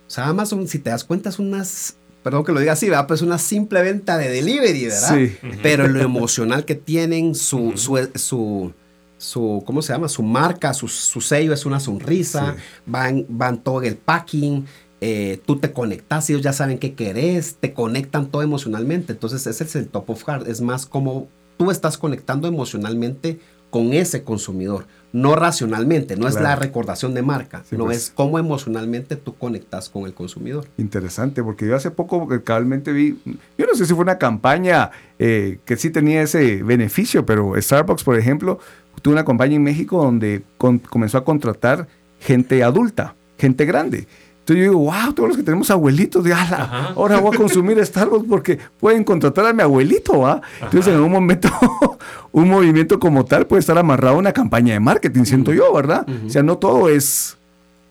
O 0.07 0.11
sea, 0.11 0.29
Amazon, 0.29 0.69
si 0.69 0.79
te 0.79 0.91
das 0.91 1.05
cuenta, 1.05 1.31
es 1.31 1.39
unas, 1.39 1.97
perdón 2.23 2.45
que 2.45 2.53
lo 2.53 2.61
diga 2.61 2.73
así, 2.73 2.89
¿verdad? 2.89 3.07
Pues 3.07 3.23
una 3.23 3.39
simple 3.39 3.83
venta 3.83 4.19
de 4.19 4.29
delivery, 4.29 4.87
¿verdad? 4.87 5.17
Sí. 5.17 5.37
Pero 5.63 5.89
lo 5.89 6.01
emocional 6.01 6.65
que 6.65 6.75
tienen, 6.75 7.35
su, 7.35 7.73
su, 7.77 8.73
su, 9.17 9.63
¿cómo 9.65 9.81
se 9.81 9.93
llama? 9.93 10.09
Su 10.09 10.23
marca, 10.23 10.75
su, 10.75 10.89
sello 10.89 11.53
es 11.55 11.65
una 11.65 11.81
sonrisa, 11.81 12.57
van, 12.85 13.25
van 13.29 13.63
todo 13.63 13.81
el 13.83 13.97
packing, 13.97 14.67
eh, 15.05 15.41
tú 15.45 15.59
te 15.59 15.73
conectas, 15.73 16.31
ellos 16.31 16.43
ya 16.43 16.53
saben 16.53 16.79
qué 16.79 16.95
querés, 16.95 17.57
te 17.57 17.75
conectan 17.75 18.29
todo 18.29 18.43
emocionalmente. 18.43 19.13
Entonces 19.13 19.49
ese 19.49 19.65
es 19.65 19.75
el 19.75 19.89
top 19.89 20.11
of 20.11 20.23
heart, 20.25 20.47
es 20.47 20.61
más 20.61 20.87
como 20.87 21.27
tú 21.57 21.73
estás 21.73 21.99
conectando 21.99 22.47
emocionalmente 22.47 23.41
con 23.71 23.95
ese 23.95 24.23
consumidor, 24.23 24.87
no 25.13 25.35
racionalmente, 25.35 26.17
no 26.17 26.29
es 26.29 26.37
la 26.37 26.55
recordación 26.55 27.15
de 27.15 27.23
marca, 27.23 27.65
no 27.73 27.87
pues. 27.87 27.97
es 27.97 28.13
cómo 28.15 28.39
emocionalmente 28.39 29.17
tú 29.17 29.35
conectas 29.35 29.89
con 29.89 30.05
el 30.05 30.15
consumidor. 30.15 30.69
Interesante, 30.77 31.43
porque 31.43 31.67
yo 31.67 31.75
hace 31.75 31.91
poco 31.91 32.33
eh, 32.33 32.45
cabalmente 32.45 32.93
vi, 32.93 33.19
yo 33.59 33.67
no 33.67 33.75
sé 33.75 33.87
si 33.87 33.95
fue 33.95 34.05
una 34.05 34.19
campaña 34.19 34.93
eh, 35.19 35.59
que 35.65 35.77
sí 35.77 35.91
tenía 35.91 36.23
ese 36.23 36.63
beneficio, 36.63 37.27
pero 37.27 37.61
Starbucks, 37.61 38.05
por 38.05 38.17
ejemplo, 38.17 38.61
tuvo 39.01 39.15
una 39.15 39.25
campaña 39.25 39.57
en 39.57 39.65
México 39.65 40.01
donde 40.01 40.45
comenzó 40.59 41.19
a 41.19 41.25
contratar 41.25 41.89
gente 42.21 42.63
adulta, 42.63 43.17
gente 43.37 43.65
grande. 43.65 44.07
Entonces 44.43 44.65
yo 44.65 44.73
digo, 44.73 44.91
wow, 44.91 45.13
todos 45.15 45.29
los 45.29 45.37
que 45.37 45.45
tenemos 45.45 45.71
abuelitos, 45.71 46.25
de, 46.25 46.35
ahora 46.35 47.21
voy 47.21 47.33
a 47.33 47.39
consumir 47.39 47.79
Starbucks 47.87 48.27
porque 48.29 48.59
pueden 48.81 49.05
contratar 49.05 49.47
a 49.47 49.53
mi 49.53 49.63
abuelito, 49.63 50.19
¿va? 50.19 50.43
Entonces 50.61 50.93
en 50.93 51.01
un 51.01 51.13
momento, 51.13 51.49
un 52.33 52.49
movimiento 52.49 52.99
como 52.99 53.25
tal 53.25 53.47
puede 53.47 53.61
estar 53.61 53.79
amarrado 53.79 54.17
a 54.17 54.19
una 54.19 54.33
campaña 54.33 54.73
de 54.75 54.81
marketing, 54.81 55.23
siento 55.25 55.53
yo, 55.53 55.73
¿verdad? 55.73 56.05
O 56.27 56.29
sea, 56.29 56.43
no 56.43 56.59
todo 56.59 56.89
es 56.89 57.37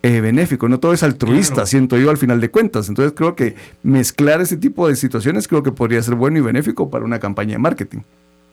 eh, 0.03 0.19
benéfico, 0.19 0.67
no 0.67 0.77
todo 0.77 0.91
es 0.91 1.03
altruista, 1.03 1.65
siento 1.65 1.97
yo 1.97 2.09
al 2.09 2.17
final 2.17 2.41
de 2.41 2.51
cuentas. 2.51 2.89
Entonces 2.89 3.13
creo 3.15 3.33
que 3.33 3.55
mezclar 3.81 4.41
ese 4.41 4.57
tipo 4.57 4.89
de 4.89 4.97
situaciones 4.97 5.47
creo 5.47 5.63
que 5.63 5.71
podría 5.71 6.03
ser 6.03 6.15
bueno 6.15 6.37
y 6.37 6.41
benéfico 6.41 6.89
para 6.89 7.05
una 7.05 7.19
campaña 7.19 7.53
de 7.53 7.59
marketing. 7.59 7.99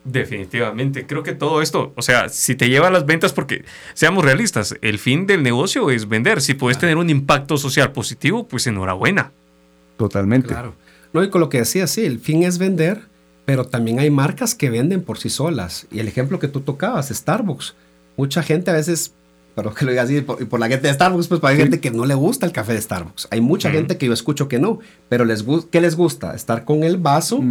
Definitivamente, 0.04 1.06
creo 1.06 1.22
que 1.22 1.32
todo 1.32 1.60
esto, 1.60 1.92
o 1.96 2.02
sea, 2.02 2.28
si 2.28 2.54
te 2.54 2.68
lleva 2.70 2.88
a 2.88 2.90
las 2.90 3.04
ventas, 3.04 3.32
porque 3.32 3.64
seamos 3.94 4.24
realistas, 4.24 4.74
el 4.80 4.98
fin 4.98 5.26
del 5.26 5.42
negocio 5.42 5.90
es 5.90 6.08
vender. 6.08 6.40
Si 6.40 6.54
puedes 6.54 6.78
tener 6.78 6.96
un 6.96 7.10
impacto 7.10 7.58
social 7.58 7.92
positivo, 7.92 8.48
pues 8.48 8.66
enhorabuena. 8.66 9.32
Totalmente. 9.96 10.48
Claro. 10.48 10.74
No, 11.12 11.22
y 11.22 11.30
con 11.30 11.40
lo 11.40 11.48
que 11.48 11.58
decía, 11.58 11.86
sí, 11.86 12.04
el 12.04 12.20
fin 12.20 12.42
es 12.42 12.58
vender, 12.58 13.02
pero 13.44 13.64
también 13.66 13.98
hay 13.98 14.10
marcas 14.10 14.54
que 14.54 14.70
venden 14.70 15.02
por 15.02 15.18
sí 15.18 15.30
solas. 15.30 15.86
Y 15.90 15.98
el 16.00 16.08
ejemplo 16.08 16.38
que 16.38 16.48
tú 16.48 16.60
tocabas, 16.60 17.08
Starbucks. 17.08 17.74
Mucha 18.16 18.42
gente 18.42 18.70
a 18.70 18.74
veces, 18.74 19.14
pero 19.54 19.74
que 19.74 19.84
lo 19.84 19.90
diga 19.90 20.02
así, 20.02 20.20
por, 20.20 20.46
por 20.48 20.60
la 20.60 20.68
gente 20.68 20.86
de 20.86 20.94
Starbucks, 20.94 21.28
pues 21.28 21.40
para 21.40 21.52
hay 21.52 21.58
gente 21.58 21.80
que 21.80 21.90
no 21.90 22.06
le 22.06 22.14
gusta 22.14 22.46
el 22.46 22.52
café 22.52 22.72
de 22.72 22.80
Starbucks. 22.80 23.28
Hay 23.30 23.40
mucha 23.40 23.70
gente 23.70 23.98
que 23.98 24.06
yo 24.06 24.12
escucho 24.12 24.48
que 24.48 24.58
no, 24.58 24.78
pero 25.08 25.24
les 25.24 25.44
¿qué 25.70 25.80
les 25.80 25.96
gusta? 25.96 26.34
Estar 26.34 26.64
con 26.64 26.82
el 26.82 26.96
vaso 26.96 27.42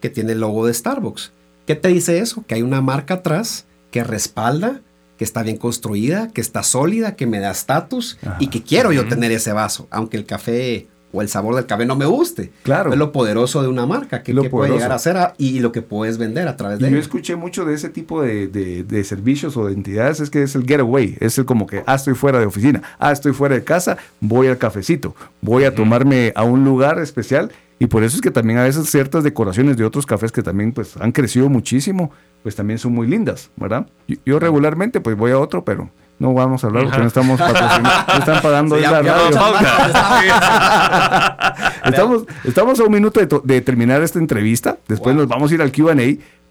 que 0.00 0.08
tiene 0.08 0.32
el 0.32 0.40
logo 0.40 0.66
de 0.66 0.74
Starbucks. 0.74 1.32
¿Qué 1.70 1.76
te 1.76 1.86
dice 1.86 2.18
eso? 2.18 2.42
Que 2.48 2.56
hay 2.56 2.62
una 2.62 2.80
marca 2.80 3.14
atrás 3.14 3.64
que 3.92 4.02
respalda, 4.02 4.80
que 5.16 5.22
está 5.22 5.44
bien 5.44 5.56
construida, 5.56 6.26
que 6.26 6.40
está 6.40 6.64
sólida, 6.64 7.14
que 7.14 7.28
me 7.28 7.38
da 7.38 7.52
estatus 7.52 8.18
y 8.40 8.48
que 8.48 8.64
quiero 8.64 8.90
yo 8.90 9.06
tener 9.06 9.30
ese 9.30 9.52
vaso, 9.52 9.86
aunque 9.92 10.16
el 10.16 10.26
café 10.26 10.88
o 11.12 11.22
el 11.22 11.28
sabor 11.28 11.54
del 11.54 11.66
café 11.66 11.86
no 11.86 11.94
me 11.94 12.06
guste. 12.06 12.50
Claro. 12.64 12.92
Es 12.92 12.98
lo 12.98 13.12
poderoso 13.12 13.62
de 13.62 13.68
una 13.68 13.86
marca, 13.86 14.24
que, 14.24 14.34
lo 14.34 14.50
puede 14.50 14.72
llegar 14.72 14.90
a 14.90 14.98
ser 14.98 15.16
y 15.38 15.60
lo 15.60 15.70
que 15.70 15.80
puedes 15.80 16.18
vender 16.18 16.48
a 16.48 16.56
través 16.56 16.80
de 16.80 16.88
y 16.88 16.90
Yo 16.90 16.98
escuché 16.98 17.36
mucho 17.36 17.64
de 17.64 17.74
ese 17.74 17.88
tipo 17.88 18.20
de, 18.20 19.04
servicios 19.04 19.56
o 19.56 19.66
de 19.66 19.74
entidades, 19.74 20.18
es 20.18 20.28
que 20.28 20.42
es 20.42 20.56
el 20.56 20.66
getaway, 20.66 21.16
es 21.20 21.38
el 21.38 21.44
como 21.44 21.68
que, 21.68 21.84
ah, 21.86 21.94
estoy 21.94 22.14
fuera 22.14 22.40
de 22.40 22.46
oficina, 22.46 22.82
ah, 22.98 23.12
estoy 23.12 23.32
fuera 23.32 23.54
de 23.54 23.62
casa, 23.62 23.96
voy 24.18 24.48
al 24.48 24.58
cafecito, 24.58 25.14
voy 25.40 25.62
a 25.62 25.72
tomarme 25.72 26.32
a 26.34 26.42
un 26.42 26.64
lugar 26.64 26.98
especial 26.98 27.52
y 27.82 27.86
por 27.86 28.04
eso 28.04 28.14
es 28.14 28.20
que 28.20 28.30
también 28.30 28.58
a 28.58 28.64
veces 28.64 28.90
ciertas 28.90 29.24
decoraciones 29.24 29.78
de 29.78 29.86
otros 29.86 30.04
cafés 30.04 30.30
que 30.30 30.42
también 30.42 30.72
pues 30.72 30.98
han 30.98 31.12
crecido 31.12 31.48
muchísimo, 31.48 32.10
pues 32.42 32.54
también 32.54 32.78
son 32.78 32.92
muy 32.92 33.06
lindas, 33.06 33.50
¿verdad? 33.56 33.86
Yo, 34.26 34.38
regularmente 34.38 35.00
pues 35.00 35.16
voy 35.16 35.30
a 35.30 35.38
otro, 35.38 35.64
pero 35.64 35.88
no 36.18 36.34
vamos 36.34 36.62
a 36.62 36.66
hablar 36.66 36.84
porque 36.84 36.98
no 36.98 37.06
estamos 37.06 37.40
patrocinando, 37.40 37.88
no 38.06 38.18
están 38.18 38.42
pagando 38.42 38.76
la 38.76 39.00
radio. 39.00 39.14
estamos, 41.86 42.24
estamos 42.44 42.78
a 42.80 42.84
un 42.84 42.92
minuto 42.92 43.18
de, 43.42 43.60
terminar 43.62 44.02
esta 44.02 44.18
entrevista, 44.18 44.76
después 44.86 45.16
nos 45.16 45.26
vamos 45.26 45.50
a 45.50 45.54
ir 45.54 45.62
al 45.62 45.72
Q&A, 45.72 45.94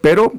pero 0.02 0.34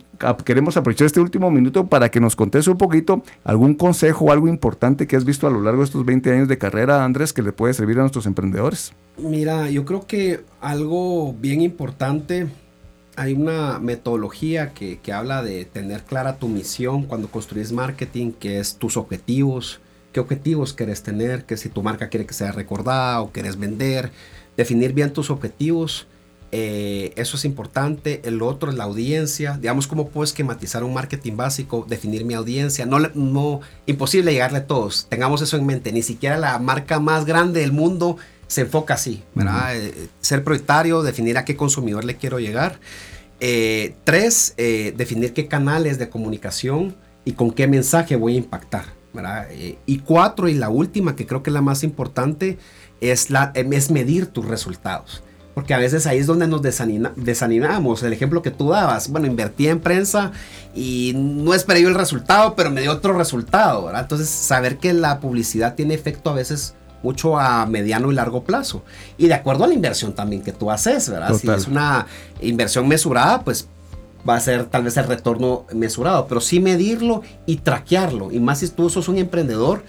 queremos 0.44 0.77
aprovechar 0.77 1.07
este 1.07 1.20
último 1.20 1.51
minuto 1.51 1.87
para 1.87 2.11
que 2.11 2.20
nos 2.20 2.37
contes 2.37 2.66
un 2.66 2.79
poquito 2.79 3.23
algún 3.44 3.75
consejo 3.75 4.27
o 4.27 4.33
algo 4.33 4.49
importante 4.49 5.07
que 5.07 5.16
has 5.16 5.25
visto 5.25 5.46
a 5.46 5.51
lo 5.51 5.61
largo 5.61 5.81
de 5.81 5.87
estos 5.87 6.05
20 6.05 6.33
años 6.33 6.49
de 6.49 6.59
carrera, 6.59 7.05
Andrés, 7.05 7.33
que 7.33 7.42
le 7.42 7.53
puede 7.53 7.75
servir 7.75 7.99
a 7.99 8.01
nuestros 8.01 8.27
emprendedores. 8.27 8.92
Mira, 9.18 9.68
yo 9.70 9.85
creo 9.85 10.07
que 10.07 10.40
algo 10.61 11.35
bien 11.35 11.61
importante, 11.61 12.49
hay 13.16 13.35
una 13.35 13.79
metodología 13.79 14.73
que, 14.73 14.99
habla 15.12 15.42
de 15.42 15.66
tener 15.66 16.05
clara 16.05 16.37
tu 16.37 16.49
misión 16.49 17.05
cuando 17.05 17.29
construyes 17.29 17.73
marketing, 17.73 18.33
que 18.33 18.61
es 18.61 18.77
tus 18.77 18.96
objetivos, 18.96 19.81
qué 20.12 20.20
objetivos 20.20 20.73
quieres 20.73 21.03
tener, 21.03 21.44
que 21.44 21.57
si 21.57 21.68
tu 21.68 21.83
marca 21.83 22.09
quiere 22.09 22.25
que 22.25 22.35
sea 22.35 22.53
recordada 22.53 23.20
o 23.20 23.31
quieres 23.31 23.59
vender, 23.59 24.11
definir 24.57 24.94
bien 24.94 25.12
tus 25.12 25.31
objetivos 25.31 26.07
eh, 26.52 27.12
eso 27.16 27.36
es 27.36 27.44
importante. 27.44 28.20
El 28.24 28.42
otro 28.42 28.70
es 28.70 28.76
la 28.76 28.84
audiencia. 28.84 29.56
Digamos, 29.60 29.86
cómo 29.86 30.08
puedo 30.08 30.24
esquematizar 30.24 30.82
un 30.84 30.94
marketing 30.94 31.36
básico, 31.36 31.86
definir 31.88 32.24
mi 32.24 32.34
audiencia. 32.34 32.86
No, 32.86 32.98
no, 32.98 33.60
imposible 33.86 34.32
llegarle 34.32 34.58
a 34.58 34.66
todos. 34.66 35.06
Tengamos 35.08 35.42
eso 35.42 35.56
en 35.56 35.66
mente. 35.66 35.92
Ni 35.92 36.02
siquiera 36.02 36.36
la 36.38 36.58
marca 36.58 36.98
más 36.98 37.24
grande 37.24 37.60
del 37.60 37.72
mundo 37.72 38.16
se 38.46 38.62
enfoca 38.62 38.94
así. 38.94 39.22
Eh, 39.36 40.08
ser 40.20 40.42
prioritario, 40.42 41.02
definir 41.02 41.38
a 41.38 41.44
qué 41.44 41.56
consumidor 41.56 42.04
le 42.04 42.16
quiero 42.16 42.40
llegar. 42.40 42.80
Eh, 43.38 43.94
tres, 44.04 44.54
definir 44.56 45.32
qué 45.32 45.46
canales 45.46 45.98
de 45.98 46.10
comunicación 46.10 46.96
y 47.24 47.32
con 47.32 47.52
qué 47.52 47.68
mensaje 47.68 48.16
voy 48.16 48.34
a 48.34 48.38
impactar. 48.38 48.86
y 49.86 49.98
cuatro, 49.98 50.48
y 50.48 50.54
la 50.54 50.68
última, 50.68 51.16
que 51.16 51.26
creo 51.26 51.42
que 51.42 51.50
es 51.50 51.54
la 51.54 51.62
más 51.62 51.84
importante, 51.84 52.58
es, 53.00 53.30
la, 53.30 53.52
es 53.54 53.90
medir 53.90 54.26
tus 54.26 54.46
resultados. 54.46 55.22
Porque 55.54 55.74
a 55.74 55.78
veces 55.78 56.06
ahí 56.06 56.18
es 56.18 56.26
donde 56.26 56.46
nos 56.46 56.62
desanimamos. 56.62 58.02
El 58.02 58.12
ejemplo 58.12 58.40
que 58.40 58.50
tú 58.50 58.70
dabas, 58.70 59.10
bueno, 59.10 59.26
invertí 59.26 59.68
en 59.68 59.80
prensa 59.80 60.32
y 60.74 61.12
no 61.14 61.54
esperé 61.54 61.82
yo 61.82 61.88
el 61.88 61.96
resultado, 61.96 62.54
pero 62.54 62.70
me 62.70 62.80
dio 62.82 62.92
otro 62.92 63.14
resultado, 63.14 63.84
¿verdad? 63.84 64.02
Entonces, 64.02 64.28
saber 64.28 64.78
que 64.78 64.92
la 64.92 65.18
publicidad 65.18 65.74
tiene 65.74 65.94
efecto 65.94 66.30
a 66.30 66.34
veces 66.34 66.74
mucho 67.02 67.38
a 67.38 67.66
mediano 67.66 68.12
y 68.12 68.14
largo 68.14 68.44
plazo. 68.44 68.82
Y 69.18 69.26
de 69.26 69.34
acuerdo 69.34 69.64
a 69.64 69.68
la 69.68 69.74
inversión 69.74 70.14
también 70.14 70.42
que 70.42 70.52
tú 70.52 70.70
haces, 70.70 71.08
¿verdad? 71.08 71.34
Si 71.34 71.48
es 71.48 71.66
una 71.66 72.06
inversión 72.40 72.86
mesurada, 72.86 73.42
pues 73.42 73.68
va 74.28 74.36
a 74.36 74.40
ser 74.40 74.66
tal 74.66 74.84
vez 74.84 74.96
el 74.96 75.06
retorno 75.06 75.66
mesurado, 75.72 76.26
pero 76.26 76.40
sí 76.40 76.60
medirlo 76.60 77.22
y 77.46 77.56
traquearlo. 77.56 78.30
Y 78.30 78.38
más 78.38 78.58
si 78.58 78.68
tú 78.68 78.90
sos 78.90 79.08
un 79.08 79.18
emprendedor 79.18 79.82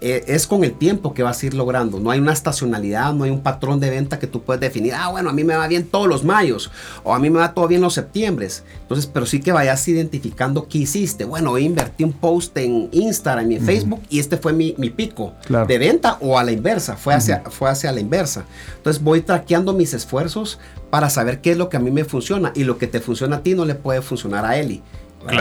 eh, 0.00 0.24
es 0.28 0.46
con 0.46 0.62
el 0.62 0.72
tiempo 0.72 1.12
que 1.12 1.22
vas 1.22 1.42
a 1.42 1.46
ir 1.46 1.54
logrando. 1.54 1.98
No 1.98 2.10
hay 2.10 2.20
una 2.20 2.32
estacionalidad, 2.32 3.12
no 3.14 3.24
hay 3.24 3.30
un 3.30 3.40
patrón 3.40 3.80
de 3.80 3.90
venta 3.90 4.18
que 4.18 4.26
tú 4.26 4.42
puedes 4.42 4.60
definir. 4.60 4.94
Ah, 4.94 5.08
bueno, 5.08 5.30
a 5.30 5.32
mí 5.32 5.42
me 5.42 5.56
va 5.56 5.66
bien 5.66 5.86
todos 5.86 6.06
los 6.06 6.24
mayos 6.24 6.70
o 7.02 7.14
a 7.14 7.18
mí 7.18 7.30
me 7.30 7.38
va 7.40 7.52
todo 7.52 7.66
bien 7.66 7.80
los 7.80 7.94
septiembres. 7.94 8.62
Entonces, 8.82 9.06
pero 9.12 9.26
sí 9.26 9.40
que 9.40 9.50
vayas 9.50 9.86
identificando 9.88 10.68
qué 10.68 10.78
hiciste. 10.78 11.24
Bueno, 11.24 11.52
hoy 11.52 11.64
invertí 11.64 12.04
un 12.04 12.12
post 12.12 12.56
en 12.58 12.88
Instagram 12.92 13.50
y 13.50 13.56
en 13.56 13.64
Facebook 13.64 14.02
y 14.08 14.20
este 14.20 14.36
fue 14.36 14.52
mi, 14.52 14.72
pico 14.90 15.34
de 15.66 15.78
venta 15.78 16.18
o 16.20 16.38
a 16.38 16.44
la 16.44 16.52
inversa. 16.52 16.96
Fue 16.96 17.14
hacia, 17.14 17.42
fue 17.50 17.68
hacia 17.68 17.90
la 17.90 18.00
inversa. 18.00 18.44
Entonces, 18.76 19.02
voy 19.02 19.20
traqueando 19.20 19.72
mis 19.72 19.94
esfuerzos 19.94 20.58
para 20.90 21.10
saber 21.10 21.40
qué 21.40 21.52
es 21.52 21.56
lo 21.58 21.68
que 21.68 21.76
a 21.76 21.80
mí 21.80 21.90
me 21.90 22.04
funciona 22.04 22.52
y 22.54 22.64
lo 22.64 22.78
que 22.78 22.86
te 22.86 23.00
funciona 23.00 23.36
a 23.36 23.42
ti 23.42 23.54
no 23.54 23.64
le 23.64 23.74
puede 23.74 24.00
funcionar 24.00 24.44
a 24.44 24.56
Eli. 24.58 24.82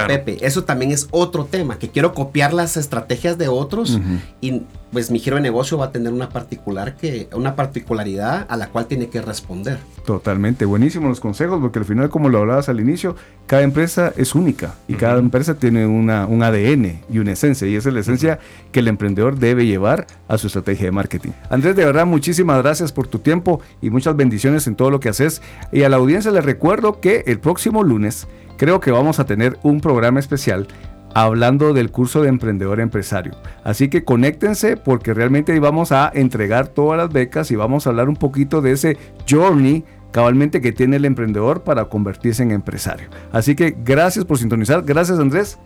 Pepe. 0.07 0.37
Eso 0.41 0.63
también 0.63 0.91
es 0.91 1.07
otro 1.11 1.45
tema, 1.45 1.77
que 1.79 1.89
quiero 1.89 2.13
copiar 2.13 2.53
las 2.53 2.77
estrategias 2.77 3.37
de 3.37 3.47
otros 3.47 3.99
y 4.41 4.63
pues 4.91 5.11
mi 5.11 5.19
giro 5.19 5.35
de 5.35 5.41
negocio 5.41 5.77
va 5.77 5.85
a 5.85 5.91
tener 5.91 6.13
una 6.13 6.29
particular 6.29 6.95
que 6.95 7.27
una 7.33 7.55
particularidad 7.55 8.45
a 8.49 8.55
la 8.57 8.67
cual 8.67 8.87
tiene 8.87 9.09
que 9.09 9.21
responder. 9.21 9.79
Totalmente, 10.05 10.65
buenísimos 10.65 11.09
los 11.09 11.19
consejos, 11.19 11.59
porque 11.59 11.79
al 11.79 11.85
final, 11.85 12.09
como 12.09 12.29
lo 12.29 12.39
hablabas 12.39 12.69
al 12.69 12.79
inicio, 12.79 13.15
cada 13.45 13.63
empresa 13.63 14.13
es 14.15 14.33
única 14.33 14.75
y 14.87 14.93
cada 14.93 15.19
empresa 15.19 15.55
tiene 15.55 15.85
una, 15.85 16.25
un 16.25 16.41
ADN 16.41 17.01
y 17.09 17.19
una 17.19 17.33
esencia, 17.33 17.67
y 17.67 17.75
esa 17.75 17.89
es 17.89 17.95
la 17.95 18.01
esencia 18.01 18.39
que 18.71 18.79
el 18.79 18.87
emprendedor 18.87 19.37
debe 19.37 19.65
llevar 19.65 20.07
a 20.29 20.37
su 20.37 20.47
estrategia 20.47 20.85
de 20.85 20.91
marketing. 20.91 21.31
Andrés, 21.49 21.75
de 21.75 21.85
verdad, 21.85 22.05
muchísimas 22.05 22.61
gracias 22.63 22.93
por 22.93 23.07
tu 23.07 23.19
tiempo 23.19 23.59
y 23.81 23.89
muchas 23.89 24.15
bendiciones 24.15 24.67
en 24.67 24.75
todo 24.75 24.89
lo 24.89 24.99
que 24.99 25.09
haces. 25.09 25.41
Y 25.71 25.83
a 25.83 25.89
la 25.89 25.97
audiencia 25.97 26.31
les 26.31 26.45
recuerdo 26.45 27.01
que 27.01 27.23
el 27.27 27.39
próximo 27.39 27.83
lunes 27.83 28.27
creo 28.57 28.79
que 28.79 28.91
vamos 28.91 29.19
a 29.19 29.25
tener 29.25 29.57
un 29.63 29.79
programa 29.79 30.19
especial 30.19 30.67
hablando 31.13 31.73
del 31.73 31.89
curso 31.89 32.21
de 32.21 32.29
emprendedor 32.29 32.79
empresario. 32.79 33.33
Así 33.63 33.89
que 33.89 34.03
conéctense 34.03 34.77
porque 34.77 35.13
realmente 35.13 35.51
ahí 35.51 35.59
vamos 35.59 35.91
a 35.91 36.11
entregar 36.13 36.67
todas 36.67 36.97
las 36.97 37.11
becas 37.11 37.49
y 37.51 37.55
vamos 37.55 37.87
a 37.87 37.89
hablar 37.89 38.09
un 38.09 38.15
poquito 38.15 38.61
de 38.61 38.73
ese 38.73 38.97
journey 39.29 39.83
cabalmente 40.11 40.61
que 40.61 40.71
tiene 40.71 40.97
el 40.97 41.05
emprendedor 41.05 41.63
para 41.63 41.85
convertirse 41.85 42.43
en 42.43 42.51
empresario. 42.51 43.09
Así 43.31 43.55
que 43.55 43.75
gracias 43.83 44.25
por 44.25 44.37
sintonizar. 44.37 44.83
Gracias 44.83 45.19
Andrés. 45.19 45.57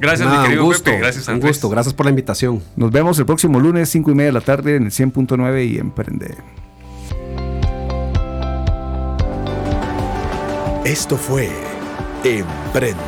Gracias, 0.00 0.28
mi 0.28 0.42
querido 0.42 0.64
gusto, 0.64 0.84
Pepe. 0.84 0.98
Gracias, 0.98 1.28
Andrés. 1.28 1.44
Un 1.44 1.50
gusto, 1.50 1.68
gracias 1.68 1.94
por 1.94 2.06
la 2.06 2.10
invitación. 2.10 2.62
Nos 2.76 2.90
vemos 2.90 3.18
el 3.18 3.26
próximo 3.26 3.60
lunes, 3.60 3.88
5 3.88 4.10
y 4.10 4.14
media 4.14 4.26
de 4.26 4.32
la 4.32 4.40
tarde, 4.40 4.76
en 4.76 4.84
el 4.84 4.90
100.9 4.90 5.68
y 5.68 5.78
Emprende. 5.78 6.34
Esto 10.84 11.16
fue 11.16 11.50
Emprende. 12.24 13.04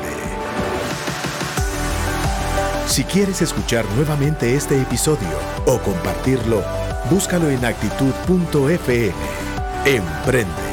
Si 2.86 3.02
quieres 3.02 3.42
escuchar 3.42 3.84
nuevamente 3.96 4.54
este 4.54 4.80
episodio 4.80 5.28
o 5.66 5.80
compartirlo, 5.80 6.62
búscalo 7.10 7.50
en 7.50 7.64
actitud.fm. 7.64 9.12
Emprende. 9.84 10.70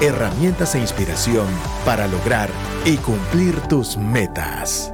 Herramientas 0.00 0.74
e 0.74 0.78
inspiración 0.78 1.46
para 1.84 2.06
lograr 2.08 2.48
y 2.86 2.96
cumplir 2.96 3.60
tus 3.68 3.98
metas. 3.98 4.93